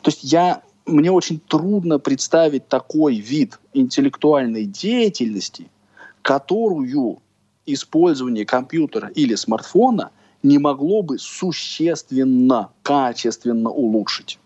[0.02, 5.68] То есть я, мне очень трудно представить такой вид интеллектуальной деятельности,
[6.20, 7.18] которую
[7.64, 10.10] использование компьютера или смартфона
[10.42, 14.38] не могло бы существенно, качественно улучшить.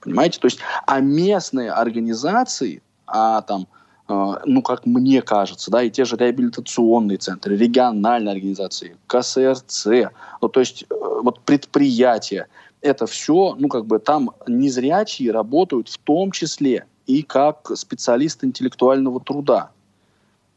[0.00, 0.40] Понимаете?
[0.40, 3.66] То есть, а местные организации, а там,
[4.08, 9.86] э, ну, как мне кажется, да, и те же реабилитационные центры, региональные организации, КСРЦ,
[10.40, 12.48] ну, то есть, э, вот предприятия,
[12.80, 19.20] это все, ну, как бы там незрячие работают в том числе и как специалисты интеллектуального
[19.20, 19.70] труда.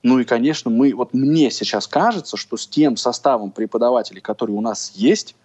[0.03, 4.61] Ну и, конечно, мы, вот мне сейчас кажется, что с тем составом преподавателей, который у
[4.61, 5.35] нас есть,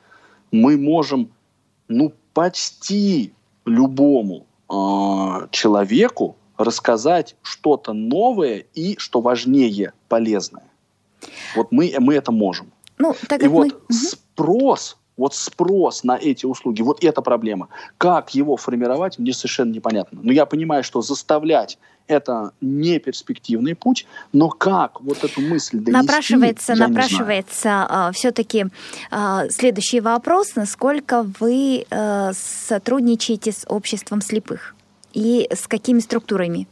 [0.51, 1.31] мы можем,
[1.89, 3.33] ну, почти
[3.65, 10.65] любому э, человеку рассказать что-то новое и, что важнее, полезное.
[11.57, 12.73] Вот мы, мы это можем.
[12.99, 13.95] Ну, так и вот мы...
[13.95, 17.69] спрос вот спрос на эти услуги, вот эта проблема.
[17.99, 20.21] Как его формировать, мне совершенно непонятно.
[20.23, 21.79] Но я понимаю, что заставлять
[22.09, 28.67] это не перспективный путь, но как вот эту мысль донести, Напрашивается, напрашивается uh, все-таки
[29.11, 30.57] uh, следующий вопрос.
[30.57, 34.75] Насколько вы uh, сотрудничаете с обществом слепых?
[35.13, 36.67] И с какими структурами?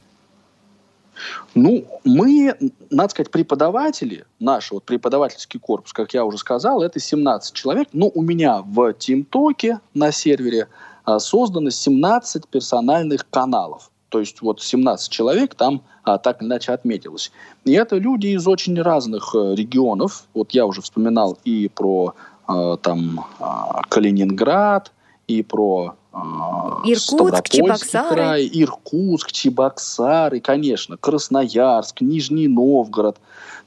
[1.54, 2.54] Ну, мы,
[2.90, 7.88] надо сказать, преподаватели, наш вот преподавательский корпус, как я уже сказал, это 17 человек.
[7.92, 10.68] Но у меня в TeamTalk на сервере
[11.04, 13.90] а, создано 17 персональных каналов.
[14.08, 17.30] То есть вот 17 человек там а, так иначе отметилось.
[17.64, 20.24] И это люди из очень разных а, регионов.
[20.34, 22.14] Вот я уже вспоминал и про
[22.46, 24.92] а, там а, Калининград,
[25.28, 28.14] и про Иркутск, Чебоксары.
[28.14, 33.18] край, Иркутск, Чебоксары, конечно, Красноярск, Нижний Новгород.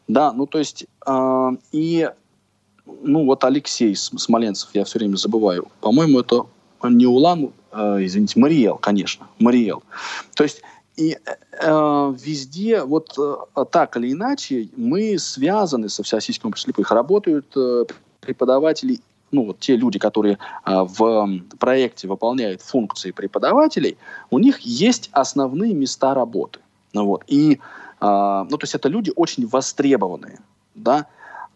[0.07, 2.09] Да, ну то есть э, и
[3.01, 5.67] ну вот Алексей Смоленцев, я все время забываю.
[5.79, 6.45] По-моему, это
[6.83, 9.83] не Улан, э, извините, Мариэл, конечно, Мариэл.
[10.35, 10.61] То есть
[10.95, 11.17] и
[11.59, 16.91] э, везде, вот э, так или иначе, мы связаны со Всероссийским обществом слепых.
[16.91, 17.85] Работают э,
[18.19, 18.99] преподаватели
[19.33, 21.27] ну, вот те люди, которые а, в
[21.59, 23.97] проекте выполняют функции преподавателей,
[24.29, 26.59] у них есть основные места работы.
[26.93, 27.23] Ну, вот.
[27.27, 27.59] И,
[27.99, 30.39] а, ну, то есть это люди очень востребованные,
[30.75, 31.07] да,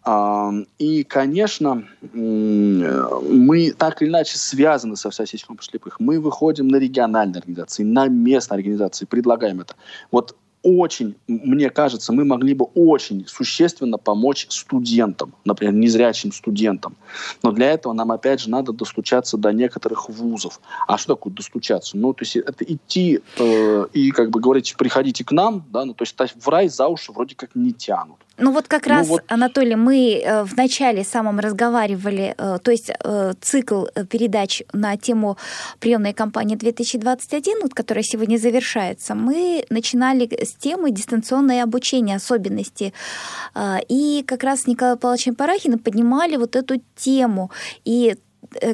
[0.04, 6.00] а, и, конечно, мы так или иначе связаны со обществом слепых.
[6.00, 9.76] Мы выходим на региональные организации, на местные организации, предлагаем это.
[10.10, 10.36] Вот
[10.68, 16.98] очень, мне кажется, мы могли бы очень существенно помочь студентам, например, незрячим студентам.
[17.42, 20.60] Но для этого нам, опять же, надо достучаться до некоторых вузов.
[20.88, 21.98] А что такое достучаться?
[21.98, 25.94] Ну, то есть это идти э, и, как бы говорить, приходите к нам, да, ну,
[25.94, 28.18] то есть в рай за уши вроде как не тянут.
[28.38, 29.24] Ну вот как ну, раз, вот...
[29.28, 35.38] Анатолий, мы э, в начале самом разговаривали, э, то есть э, цикл передач на тему
[35.80, 42.94] приемной кампании 2021, вот, которая сегодня завершается, мы начинали с темы дистанционное обучение, особенности.
[43.90, 47.52] И как раз с Николаем Павловичем Парахиным поднимали вот эту тему.
[47.86, 48.16] И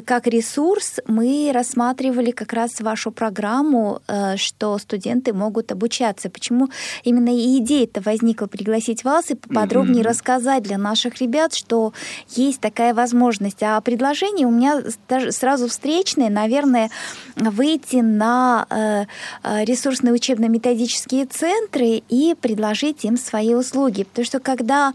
[0.04, 6.30] как ресурс мы рассматривали как раз вашу программу, э, что студенты могут обучаться.
[6.30, 6.68] Почему
[7.02, 10.08] именно и идея-то возникла пригласить вас и поподробнее mm-hmm.
[10.08, 11.92] рассказать для наших ребят, что
[12.30, 13.62] есть такая возможность.
[13.62, 14.82] А предложение у меня
[15.30, 16.90] сразу встречное, наверное,
[17.36, 19.06] выйти на
[19.42, 24.04] ресурсные учебно-методические центры и предложить им свои услуги.
[24.04, 24.94] Потому что когда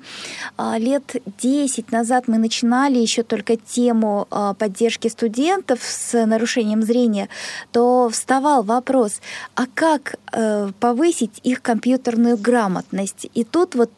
[0.77, 7.27] лет 10 назад мы начинали еще только тему а, поддержки студентов с нарушением зрения,
[7.71, 9.19] то вставал вопрос,
[9.55, 13.27] а как э, повысить их компьютерную грамотность?
[13.33, 13.91] И тут вот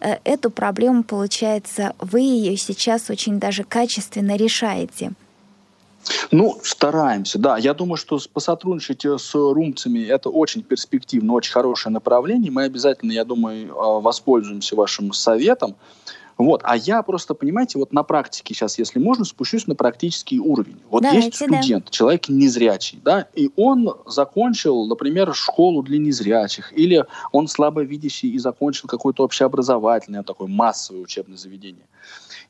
[0.00, 5.12] э, эту проблему, получается, вы ее сейчас очень даже качественно решаете.
[6.30, 7.58] Ну, стараемся, да.
[7.58, 12.50] Я думаю, что посотрудничать с румцами– это очень перспективно, очень хорошее направление.
[12.50, 15.74] Мы обязательно, я думаю, а, воспользуемся вашим советом.
[16.42, 16.60] Вот.
[16.64, 20.80] А я просто, понимаете, вот на практике сейчас, если можно, спущусь на практический уровень.
[20.90, 21.90] Вот Давайте, есть студент, да.
[21.90, 28.88] человек незрячий, да, и он закончил, например, школу для незрячих, или он слабовидящий и закончил
[28.88, 31.86] какое-то общеобразовательное, такое массовое учебное заведение.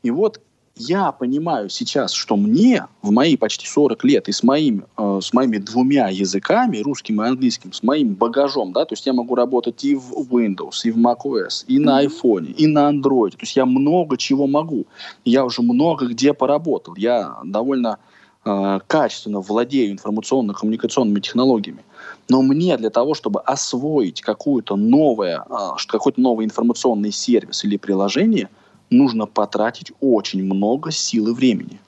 [0.03, 0.41] И вот
[0.77, 5.33] я понимаю сейчас, что мне в мои почти 40 лет и с, моим, э, с
[5.33, 9.85] моими двумя языками, русским и английским, с моим багажом, да, то есть я могу работать
[9.85, 13.67] и в Windows, и в macOS, и на iPhone, и на Android, то есть я
[13.67, 14.87] много чего могу.
[15.25, 16.95] Я уже много где поработал.
[16.97, 17.99] Я довольно
[18.45, 21.85] э, качественно владею информационно-коммуникационными технологиями.
[22.29, 25.55] Но мне для того, чтобы освоить какую-то новое, э,
[25.87, 28.49] какой-то новый информационный сервис или приложение–
[28.93, 31.81] нужно потратить очень много сил и времени.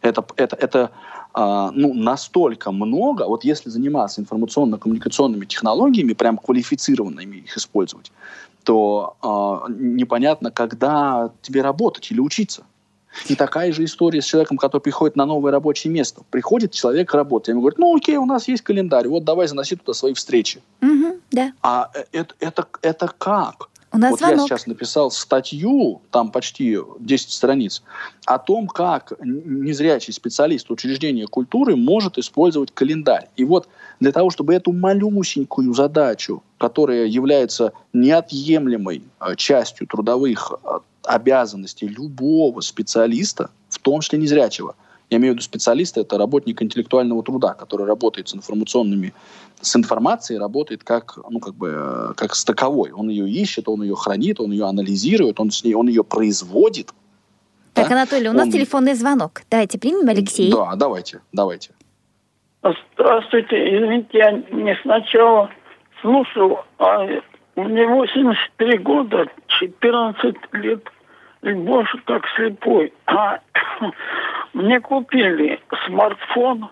[0.00, 0.90] Это, это, это
[1.34, 8.12] а, ну, настолько много, вот если заниматься информационно-коммуникационными технологиями, прям квалифицированными их использовать,
[8.64, 12.64] то а, непонятно, когда тебе работать или учиться.
[13.28, 16.22] И такая же история с человеком, который приходит на новое рабочее место.
[16.30, 19.92] Приходит человек работать, ему говорят, ну окей, у нас есть календарь, вот давай заноси туда
[19.92, 20.62] свои встречи.
[20.80, 21.52] Угу, да.
[21.62, 23.68] А э, это, это, это как?
[23.92, 24.38] У нас вот звонок.
[24.38, 27.82] я сейчас написал статью, там почти 10 страниц,
[28.24, 33.28] о том, как незрячий специалист учреждения культуры может использовать календарь.
[33.36, 33.68] И вот
[34.00, 42.60] для того, чтобы эту малюсенькую задачу, которая является неотъемлемой э, частью трудовых э, обязанностей любого
[42.62, 44.74] специалиста, в том числе незрячего,
[45.12, 49.12] я имею в виду специалиста, это работник интеллектуального труда, который работает с информационными,
[49.60, 52.92] с информацией, работает как, ну, как бы, э, как с таковой.
[52.92, 56.92] Он ее ищет, он ее хранит, он ее анализирует, он, с ней, он ее производит.
[57.74, 57.94] Так, да?
[57.94, 58.52] Анатолий, у нас он...
[58.52, 59.42] телефонный звонок.
[59.50, 60.50] Давайте примем Алексей.
[60.50, 61.70] Да, давайте, давайте.
[62.94, 65.50] Здравствуйте, извините, я не сначала
[66.00, 67.06] слушал, а
[67.56, 70.88] мне 83 года, 14 лет
[71.42, 72.92] и больше как слепой.
[73.06, 73.40] А
[74.52, 76.70] мне купили смартфон.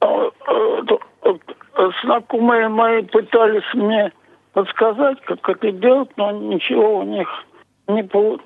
[0.00, 4.12] А, а, знакомые мои пытались мне
[4.52, 7.28] подсказать, как это делать, но ничего у них
[7.88, 8.02] не,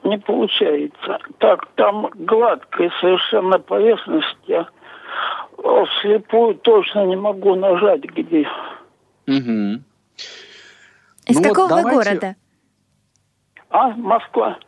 [0.09, 1.19] не получается.
[1.39, 4.37] Так, там гладкая совершенно поверхность.
[4.47, 4.69] Я
[6.01, 8.49] слепую точно не могу нажать где.
[9.27, 9.83] Угу.
[11.27, 12.11] Из ну какого вот давайте...
[12.11, 12.37] города?
[13.71, 14.59] А, Москва.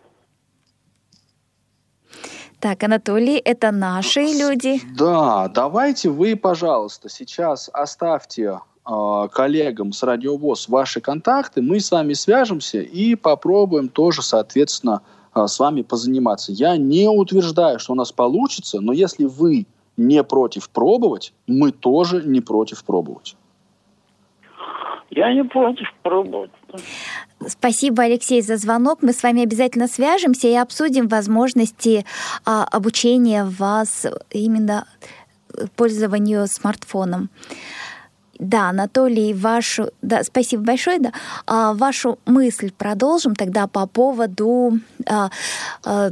[2.65, 4.81] Так, Анатолий, это наши люди.
[4.97, 8.59] Да, давайте вы, пожалуйста, сейчас оставьте
[8.89, 15.03] э, коллегам с Радиовоз ваши контакты, мы с вами свяжемся и попробуем тоже, соответственно,
[15.35, 16.53] э, с вами позаниматься.
[16.53, 19.67] Я не утверждаю, что у нас получится, но если вы
[19.99, 23.37] не против пробовать, мы тоже не против пробовать.
[25.11, 26.51] Я не против пробовать.
[27.47, 29.01] Спасибо, Алексей, за звонок.
[29.03, 32.05] Мы с вами обязательно свяжемся и обсудим возможности
[32.45, 34.87] а, обучения вас именно
[35.77, 37.31] пользованию смартфоном.
[38.39, 41.13] Да, Анатолий, вашу, да, спасибо большое, да,
[41.47, 45.31] а, вашу мысль продолжим тогда по поводу, а,
[45.85, 46.11] а,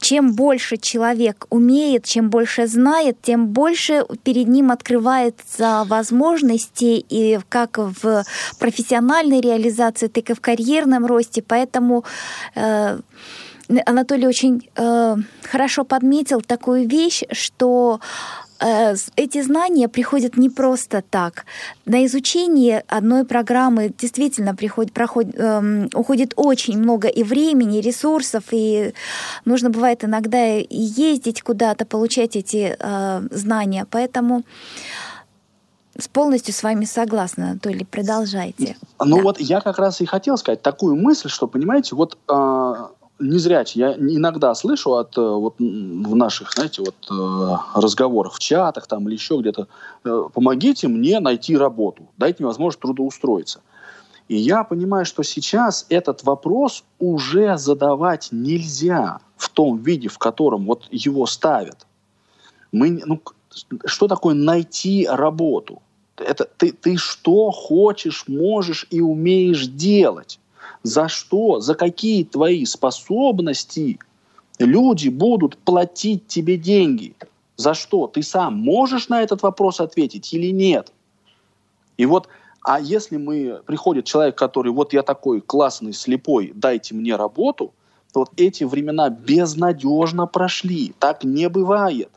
[0.00, 7.78] чем больше человек умеет, чем больше знает, тем больше перед ним открывается возможности и как
[7.78, 8.24] в
[8.58, 12.04] профессиональной реализации, так и в карьерном росте, поэтому
[12.56, 12.98] э,
[13.86, 18.00] Анатолий очень э, хорошо подметил такую вещь, что
[18.60, 21.44] эти знания приходят не просто так.
[21.86, 28.44] На изучение одной программы действительно приходит, проходит, эм, уходит очень много и времени, и ресурсов,
[28.50, 28.94] и
[29.44, 33.86] нужно бывает иногда и ездить куда-то, получать эти э, знания.
[33.90, 34.42] Поэтому
[36.12, 38.76] полностью с вами согласна, Анатолий, продолжайте.
[39.04, 39.22] Ну да.
[39.22, 42.74] вот я как раз и хотел сказать такую мысль, что, понимаете, вот э,
[43.18, 48.86] незрячий, я иногда слышу от э, вот в наших, знаете, вот э, разговорах в чатах
[48.86, 49.68] там или еще где-то,
[50.04, 53.60] э, помогите мне найти работу, дайте мне возможность трудоустроиться.
[54.28, 60.66] И я понимаю, что сейчас этот вопрос уже задавать нельзя в том виде, в котором
[60.66, 61.86] вот его ставят.
[62.70, 63.22] Мы, ну,
[63.86, 65.80] что такое найти работу?
[66.16, 70.38] Это ты, ты что хочешь, можешь и умеешь делать?
[70.82, 71.60] За что?
[71.60, 73.98] За какие твои способности
[74.58, 77.14] люди будут платить тебе деньги?
[77.56, 78.06] За что?
[78.06, 80.92] Ты сам можешь на этот вопрос ответить или нет?
[81.96, 82.28] И вот,
[82.62, 87.72] а если мы приходит человек, который вот я такой классный, слепой, дайте мне работу,
[88.12, 90.94] то вот эти времена безнадежно прошли.
[90.98, 92.10] Так не бывает.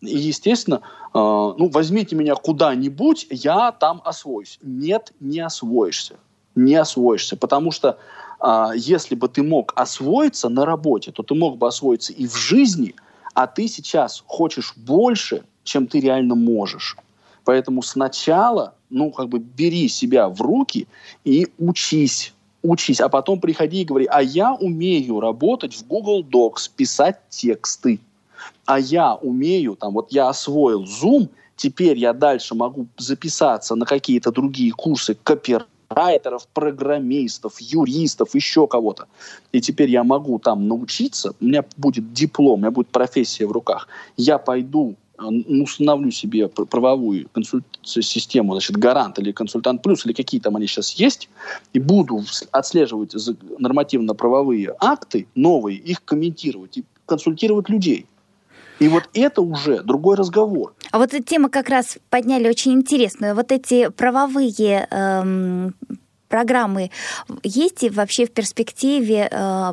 [0.00, 0.80] И, естественно,
[1.12, 4.58] э, ну, возьмите меня куда-нибудь, я там освоюсь.
[4.62, 6.16] Нет, не освоишься
[6.58, 7.36] не освоишься.
[7.36, 7.98] Потому что
[8.40, 12.36] а, если бы ты мог освоиться на работе, то ты мог бы освоиться и в
[12.36, 12.94] жизни,
[13.34, 16.96] а ты сейчас хочешь больше, чем ты реально можешь.
[17.44, 20.86] Поэтому сначала, ну, как бы бери себя в руки
[21.24, 26.70] и учись учись, а потом приходи и говори, а я умею работать в Google Docs,
[26.74, 28.00] писать тексты,
[28.66, 34.32] а я умею, там, вот я освоил Zoom, теперь я дальше могу записаться на какие-то
[34.32, 39.06] другие курсы копир райтеров, программистов, юристов, еще кого-то.
[39.52, 43.52] И теперь я могу там научиться, у меня будет диплом, у меня будет профессия в
[43.52, 43.88] руках.
[44.16, 47.62] Я пойду э, установлю себе правовую консуль...
[47.82, 51.30] систему, значит, гарант или консультант плюс, или какие там они сейчас есть,
[51.72, 53.14] и буду отслеживать
[53.58, 58.06] нормативно-правовые акты новые, их комментировать и консультировать людей.
[58.78, 60.74] И вот это уже другой разговор.
[60.90, 63.34] А вот эта тема как раз подняли очень интересную.
[63.34, 65.74] Вот эти правовые эм,
[66.28, 66.90] программы
[67.42, 69.72] есть вообще в перспективе э,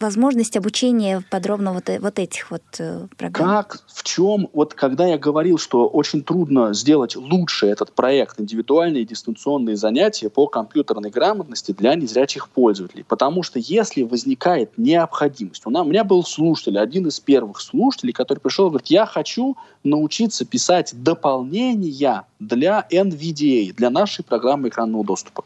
[0.00, 3.48] возможность обучения подробно вот, вот этих вот э, программ?
[3.48, 9.04] Как, в чем, вот когда я говорил, что очень трудно сделать лучше этот проект индивидуальные
[9.04, 13.04] дистанционные занятия по компьютерной грамотности для незрячих пользователей.
[13.04, 18.12] Потому что если возникает необходимость, у, нас, у меня был слушатель, один из первых слушателей,
[18.12, 25.04] который пришел и говорит, я хочу научиться писать дополнения для NVDA, для нашей программы экранного
[25.04, 25.44] доступа.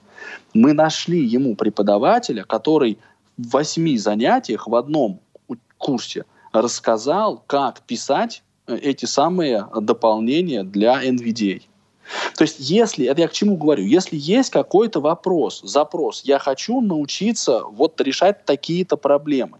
[0.55, 2.99] Мы нашли ему преподавателя, который
[3.37, 5.21] в восьми занятиях в одном
[5.79, 11.63] курсе рассказал, как писать э, эти самые дополнения для NVDA.
[12.37, 16.81] То есть, если, это я к чему говорю, если есть какой-то вопрос, запрос, я хочу
[16.81, 19.59] научиться вот решать такие-то проблемы,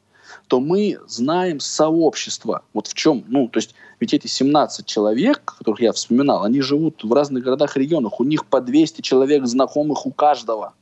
[0.49, 2.63] то мы знаем сообщество.
[2.75, 7.05] Вот в чем, ну, то есть, ведь эти 17 человек, которых я вспоминал, они живут
[7.05, 10.75] в разных городах, регионах, у них по 200 человек знакомых у каждого.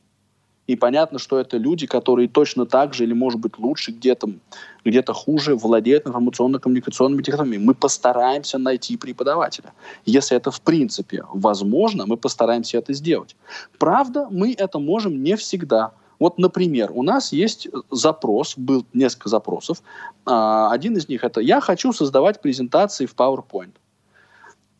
[0.67, 4.29] И понятно, что это люди, которые точно так же или, может быть, лучше где-то
[4.83, 7.63] где хуже владеют информационно-коммуникационными технологиями.
[7.63, 9.73] Мы постараемся найти преподавателя.
[10.05, 13.35] Если это в принципе возможно, мы постараемся это сделать.
[13.77, 15.91] Правда, мы это можем не всегда.
[16.19, 19.81] Вот, например, у нас есть запрос, был несколько запросов.
[20.25, 23.73] А, один из них это «Я хочу создавать презентации в PowerPoint».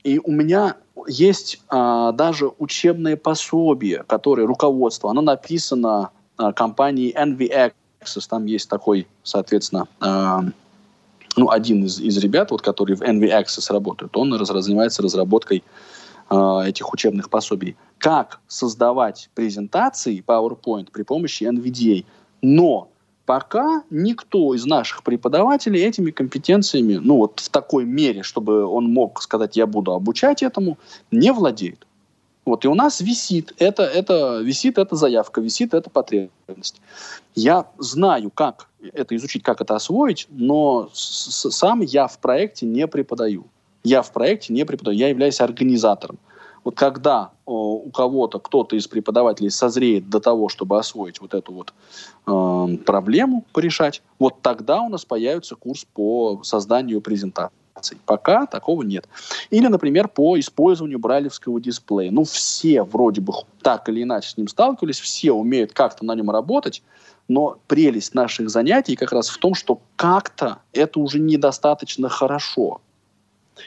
[0.03, 0.77] И у меня
[1.07, 8.69] есть а, даже учебное пособие, которое руководство, оно написано а, компанией NV Access, там есть
[8.69, 10.43] такой, соответственно, а,
[11.37, 15.63] ну, один из, из ребят, вот, который в NV Access работает, он раз, занимается разработкой
[16.29, 17.75] а, этих учебных пособий.
[17.97, 22.05] Как создавать презентации PowerPoint при помощи NVDA.
[22.41, 22.90] Но
[23.25, 29.21] пока никто из наших преподавателей этими компетенциями, ну вот в такой мере, чтобы он мог
[29.21, 30.77] сказать, я буду обучать этому,
[31.11, 31.85] не владеет.
[32.43, 36.81] Вот, и у нас висит это, это, висит эта заявка, висит эта потребность.
[37.35, 43.45] Я знаю, как это изучить, как это освоить, но сам я в проекте не преподаю.
[43.83, 46.17] Я в проекте не преподаю, я являюсь организатором.
[46.63, 51.53] Вот когда о, у кого-то, кто-то из преподавателей созреет до того, чтобы освоить вот эту
[51.53, 51.73] вот
[52.27, 57.51] э, проблему, порешать, вот тогда у нас появится курс по созданию презентации.
[58.05, 59.07] Пока такого нет.
[59.49, 62.11] Или, например, по использованию брайлевского дисплея.
[62.11, 66.29] Ну, все вроде бы так или иначе с ним сталкивались, все умеют как-то на нем
[66.29, 66.83] работать,
[67.27, 72.81] но прелесть наших занятий как раз в том, что как-то это уже недостаточно хорошо.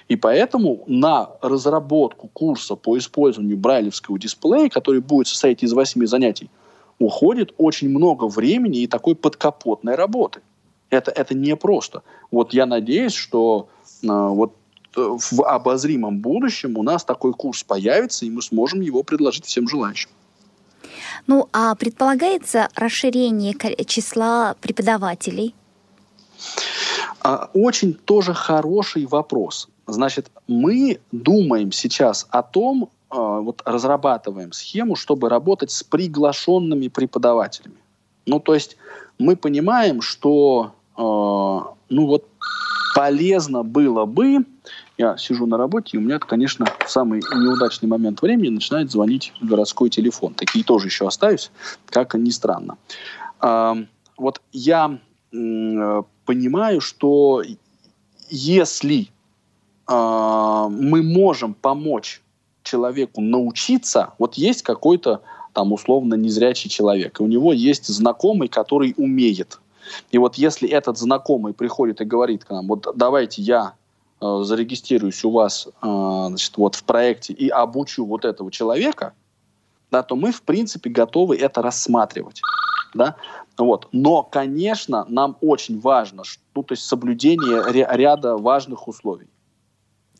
[0.08, 6.50] И поэтому на разработку курса по использованию брайлевского дисплея, который будет состоять из восьми занятий,
[6.98, 10.40] уходит очень много времени и такой подкапотной работы.
[10.90, 12.02] Это, это непросто.
[12.30, 13.68] Вот я надеюсь, что
[14.02, 14.54] э, вот
[14.96, 19.68] э, в обозримом будущем у нас такой курс появится, и мы сможем его предложить всем
[19.68, 20.10] желающим.
[21.26, 23.54] Ну, а предполагается расширение
[23.86, 25.54] числа преподавателей?
[27.20, 29.68] А, очень тоже хороший вопрос.
[29.86, 37.76] Значит, мы думаем сейчас о том, а, вот разрабатываем схему, чтобы работать с приглашенными преподавателями.
[38.26, 38.76] Ну, то есть
[39.18, 42.26] мы понимаем, что э, ну вот
[42.94, 44.46] полезно было бы,
[44.96, 49.32] я сижу на работе, и у меня, конечно, в самый неудачный момент времени начинает звонить
[49.40, 50.34] городской телефон.
[50.34, 51.50] Такие тоже еще остаюсь,
[51.86, 52.78] как ни странно.
[53.42, 53.74] Э,
[54.16, 54.98] вот я
[55.32, 57.42] э, понимаю, что
[58.30, 59.13] если э,
[59.86, 62.22] мы можем помочь
[62.62, 65.20] человеку научиться, вот есть какой-то
[65.52, 69.60] там условно незрячий человек, и у него есть знакомый, который умеет.
[70.10, 73.74] И вот если этот знакомый приходит и говорит к нам, вот давайте я
[74.20, 79.12] э, зарегистрируюсь у вас э, значит, вот в проекте и обучу вот этого человека,
[79.90, 82.40] да, то мы, в принципе, готовы это рассматривать.
[82.94, 83.16] Да?
[83.56, 83.88] Вот.
[83.92, 86.22] Но, конечно, нам очень важно,
[86.54, 89.28] ну, то есть соблюдение ряда важных условий.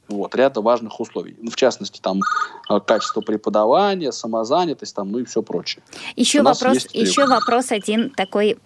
[0.09, 1.35] Вот, ряда важных условий.
[1.41, 2.21] Ну, в частности, там,
[2.69, 5.83] э, качество преподавания, самозанятость, там, ну и все прочее.
[6.15, 8.59] Еще вопрос, еще вопрос один такой.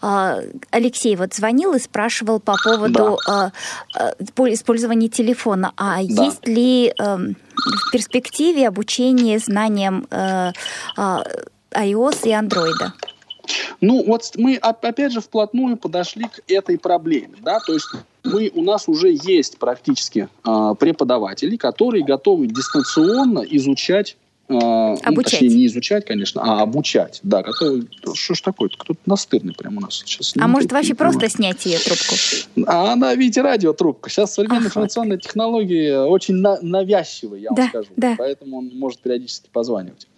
[0.00, 0.38] А,
[0.70, 3.52] Алексей вот звонил и спрашивал по поводу да.
[3.96, 5.72] А, а, использования телефона.
[5.76, 6.24] А да.
[6.24, 10.52] есть ли эм, в перспективе обучение знаниям э,
[10.96, 12.92] iOS и Android?
[13.80, 17.88] Ну, вот мы опять же вплотную подошли к этой проблеме, да, то есть
[18.24, 24.16] мы, у нас уже есть практически э, преподаватели, которые готовы дистанционно изучать
[24.50, 25.16] обучать.
[25.16, 27.20] Ну, точнее, не изучать, конечно, а обучать.
[27.22, 27.86] Да, готовы.
[28.14, 28.68] Что ж такое?
[28.68, 30.34] Кто-то настырный прямо у нас сейчас.
[30.38, 32.14] А может вообще просто снять ее трубку?
[32.66, 34.10] А она, видите, радиотрубка.
[34.10, 34.68] Сейчас современные ага.
[34.68, 37.88] информационные технологии очень на- навязчивые, я да, вам скажу.
[37.96, 38.14] Да.
[38.18, 40.08] Поэтому он может периодически позванивать.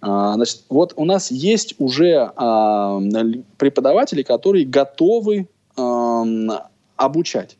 [0.00, 3.00] А, значит, вот у нас есть уже а,
[3.56, 5.48] преподаватели, которые готовы
[6.96, 7.56] обучать.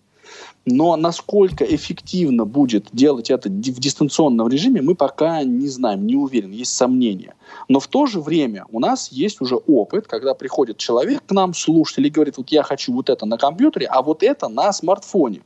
[0.70, 6.50] Но насколько эффективно будет делать это в дистанционном режиме, мы пока не знаем, не уверен,
[6.50, 7.34] есть сомнения.
[7.68, 11.54] Но в то же время у нас есть уже опыт, когда приходит человек к нам,
[11.54, 15.40] слушатель, и говорит, вот я хочу вот это на компьютере, а вот это на смартфоне.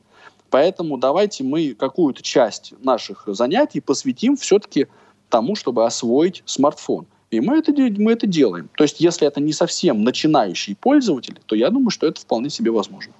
[0.49, 4.87] Поэтому давайте мы какую-то часть наших занятий посвятим все-таки
[5.33, 7.07] тому, чтобы освоить смартфон.
[7.31, 8.69] И мы это, мы это делаем.
[8.77, 12.69] То есть, если это не совсем начинающий пользователь, то я думаю, что это вполне себе
[12.69, 13.13] возможно.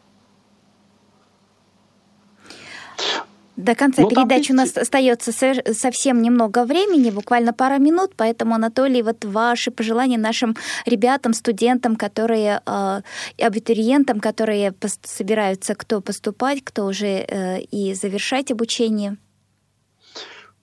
[3.56, 5.32] До конца ну, передачи у нас остается
[5.74, 10.56] совсем немного времени, буквально пара минут, поэтому, Анатолий, вот ваши пожелания нашим
[10.86, 13.02] ребятам, студентам, которые, э,
[13.40, 19.18] абитуриентам, которые собираются кто поступать, кто уже э, и завершать обучение.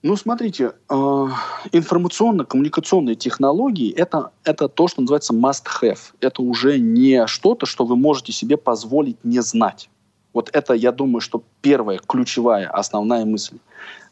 [0.03, 1.27] Ну, смотрите, э,
[1.71, 5.99] информационно-коммуникационные технологии это, это то, что называется must-have.
[6.19, 9.89] Это уже не что-то, что вы можете себе позволить не знать.
[10.33, 13.57] Вот это, я думаю, что первая ключевая основная мысль.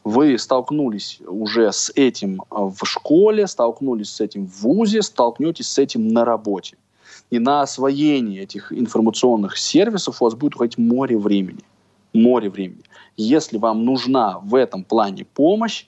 [0.04, 6.08] Вы столкнулись уже с этим в школе, столкнулись с этим в ВУЗе, столкнетесь с этим
[6.08, 6.78] на работе.
[7.32, 11.64] И на освоение этих информационных сервисов у вас будет уходить море времени.
[12.14, 12.84] Море времени.
[13.22, 15.86] Если вам нужна в этом плане помощь,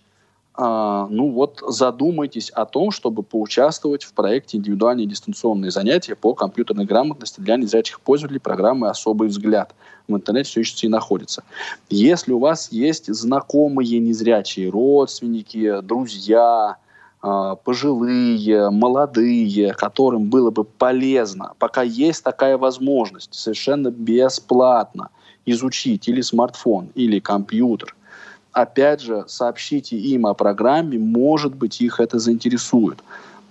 [0.54, 6.84] а, ну вот задумайтесь о том, чтобы поучаствовать в проекте индивидуальные дистанционные занятия по компьютерной
[6.84, 9.74] грамотности для незрячих пользователей программы «Особый взгляд».
[10.10, 11.46] В интернете все еще и находится.
[11.90, 16.76] Если у вас есть знакомые незрячие, родственники, друзья,
[17.22, 25.10] пожилые, молодые, которым было бы полезно, пока есть такая возможность, совершенно бесплатно
[25.46, 27.96] изучить или смартфон, или компьютер–
[28.52, 33.00] опять же, сообщите им о программе, может быть, их это заинтересует.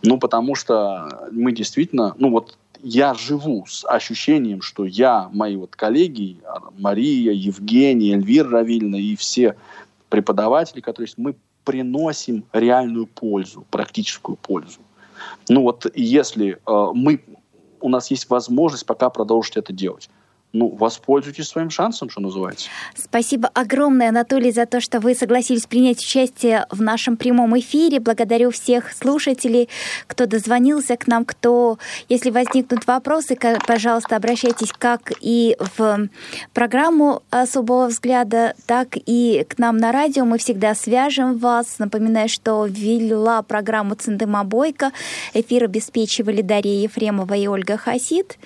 [0.02, 5.76] Ну, потому что мы действительно, ну вот я живу с ощущением, что я, мои вот
[5.76, 6.38] коллеги,
[6.78, 9.56] Мария, Евгения, Эльвира Равильевна и все
[10.08, 11.34] преподаватели, которые мы
[11.70, 14.80] приносим реальную пользу, практическую пользу.
[15.48, 17.22] Ну вот если э, мы,
[17.80, 20.10] у нас есть возможность пока продолжить это делать
[20.52, 22.68] ну, воспользуйтесь своим шансом, что называется.
[22.96, 28.00] Спасибо огромное, Анатолий, за то, что вы согласились принять участие в нашем прямом эфире.
[28.00, 29.68] Благодарю всех слушателей,
[30.06, 31.78] кто дозвонился к нам, кто,
[32.08, 36.08] если возникнут вопросы, пожалуйста, обращайтесь как и в
[36.52, 40.24] программу «Особого взгляда», так и к нам на радио.
[40.24, 41.78] Мы всегда свяжем вас.
[41.78, 44.90] Напоминаю, что ввела программу «Циндыма Бойко».
[45.32, 48.36] Эфир обеспечивали Дарья Ефремова и Ольга Хасид.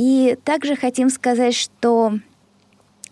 [0.00, 2.14] И также хотим сказать, что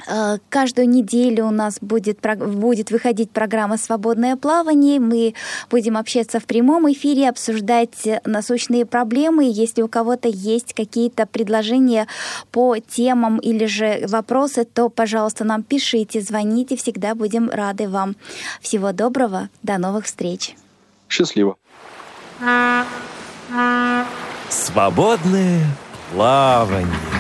[0.07, 5.01] Э, каждую неделю у нас будет, будет выходить программа «Свободное плавание».
[5.01, 5.34] Мы
[5.70, 9.51] будем общаться в прямом эфире, обсуждать насущные проблемы.
[9.51, 12.07] Если у кого-то есть какие-то предложения
[12.53, 16.76] по темам или же вопросы, то, пожалуйста, нам пишите, звоните.
[16.76, 18.16] Всегда будем рады вам.
[18.61, 19.49] Всего доброго.
[19.62, 20.55] До новых встреч.
[21.09, 21.57] Счастливо.
[24.49, 25.66] Свободное
[26.13, 27.18] плавание.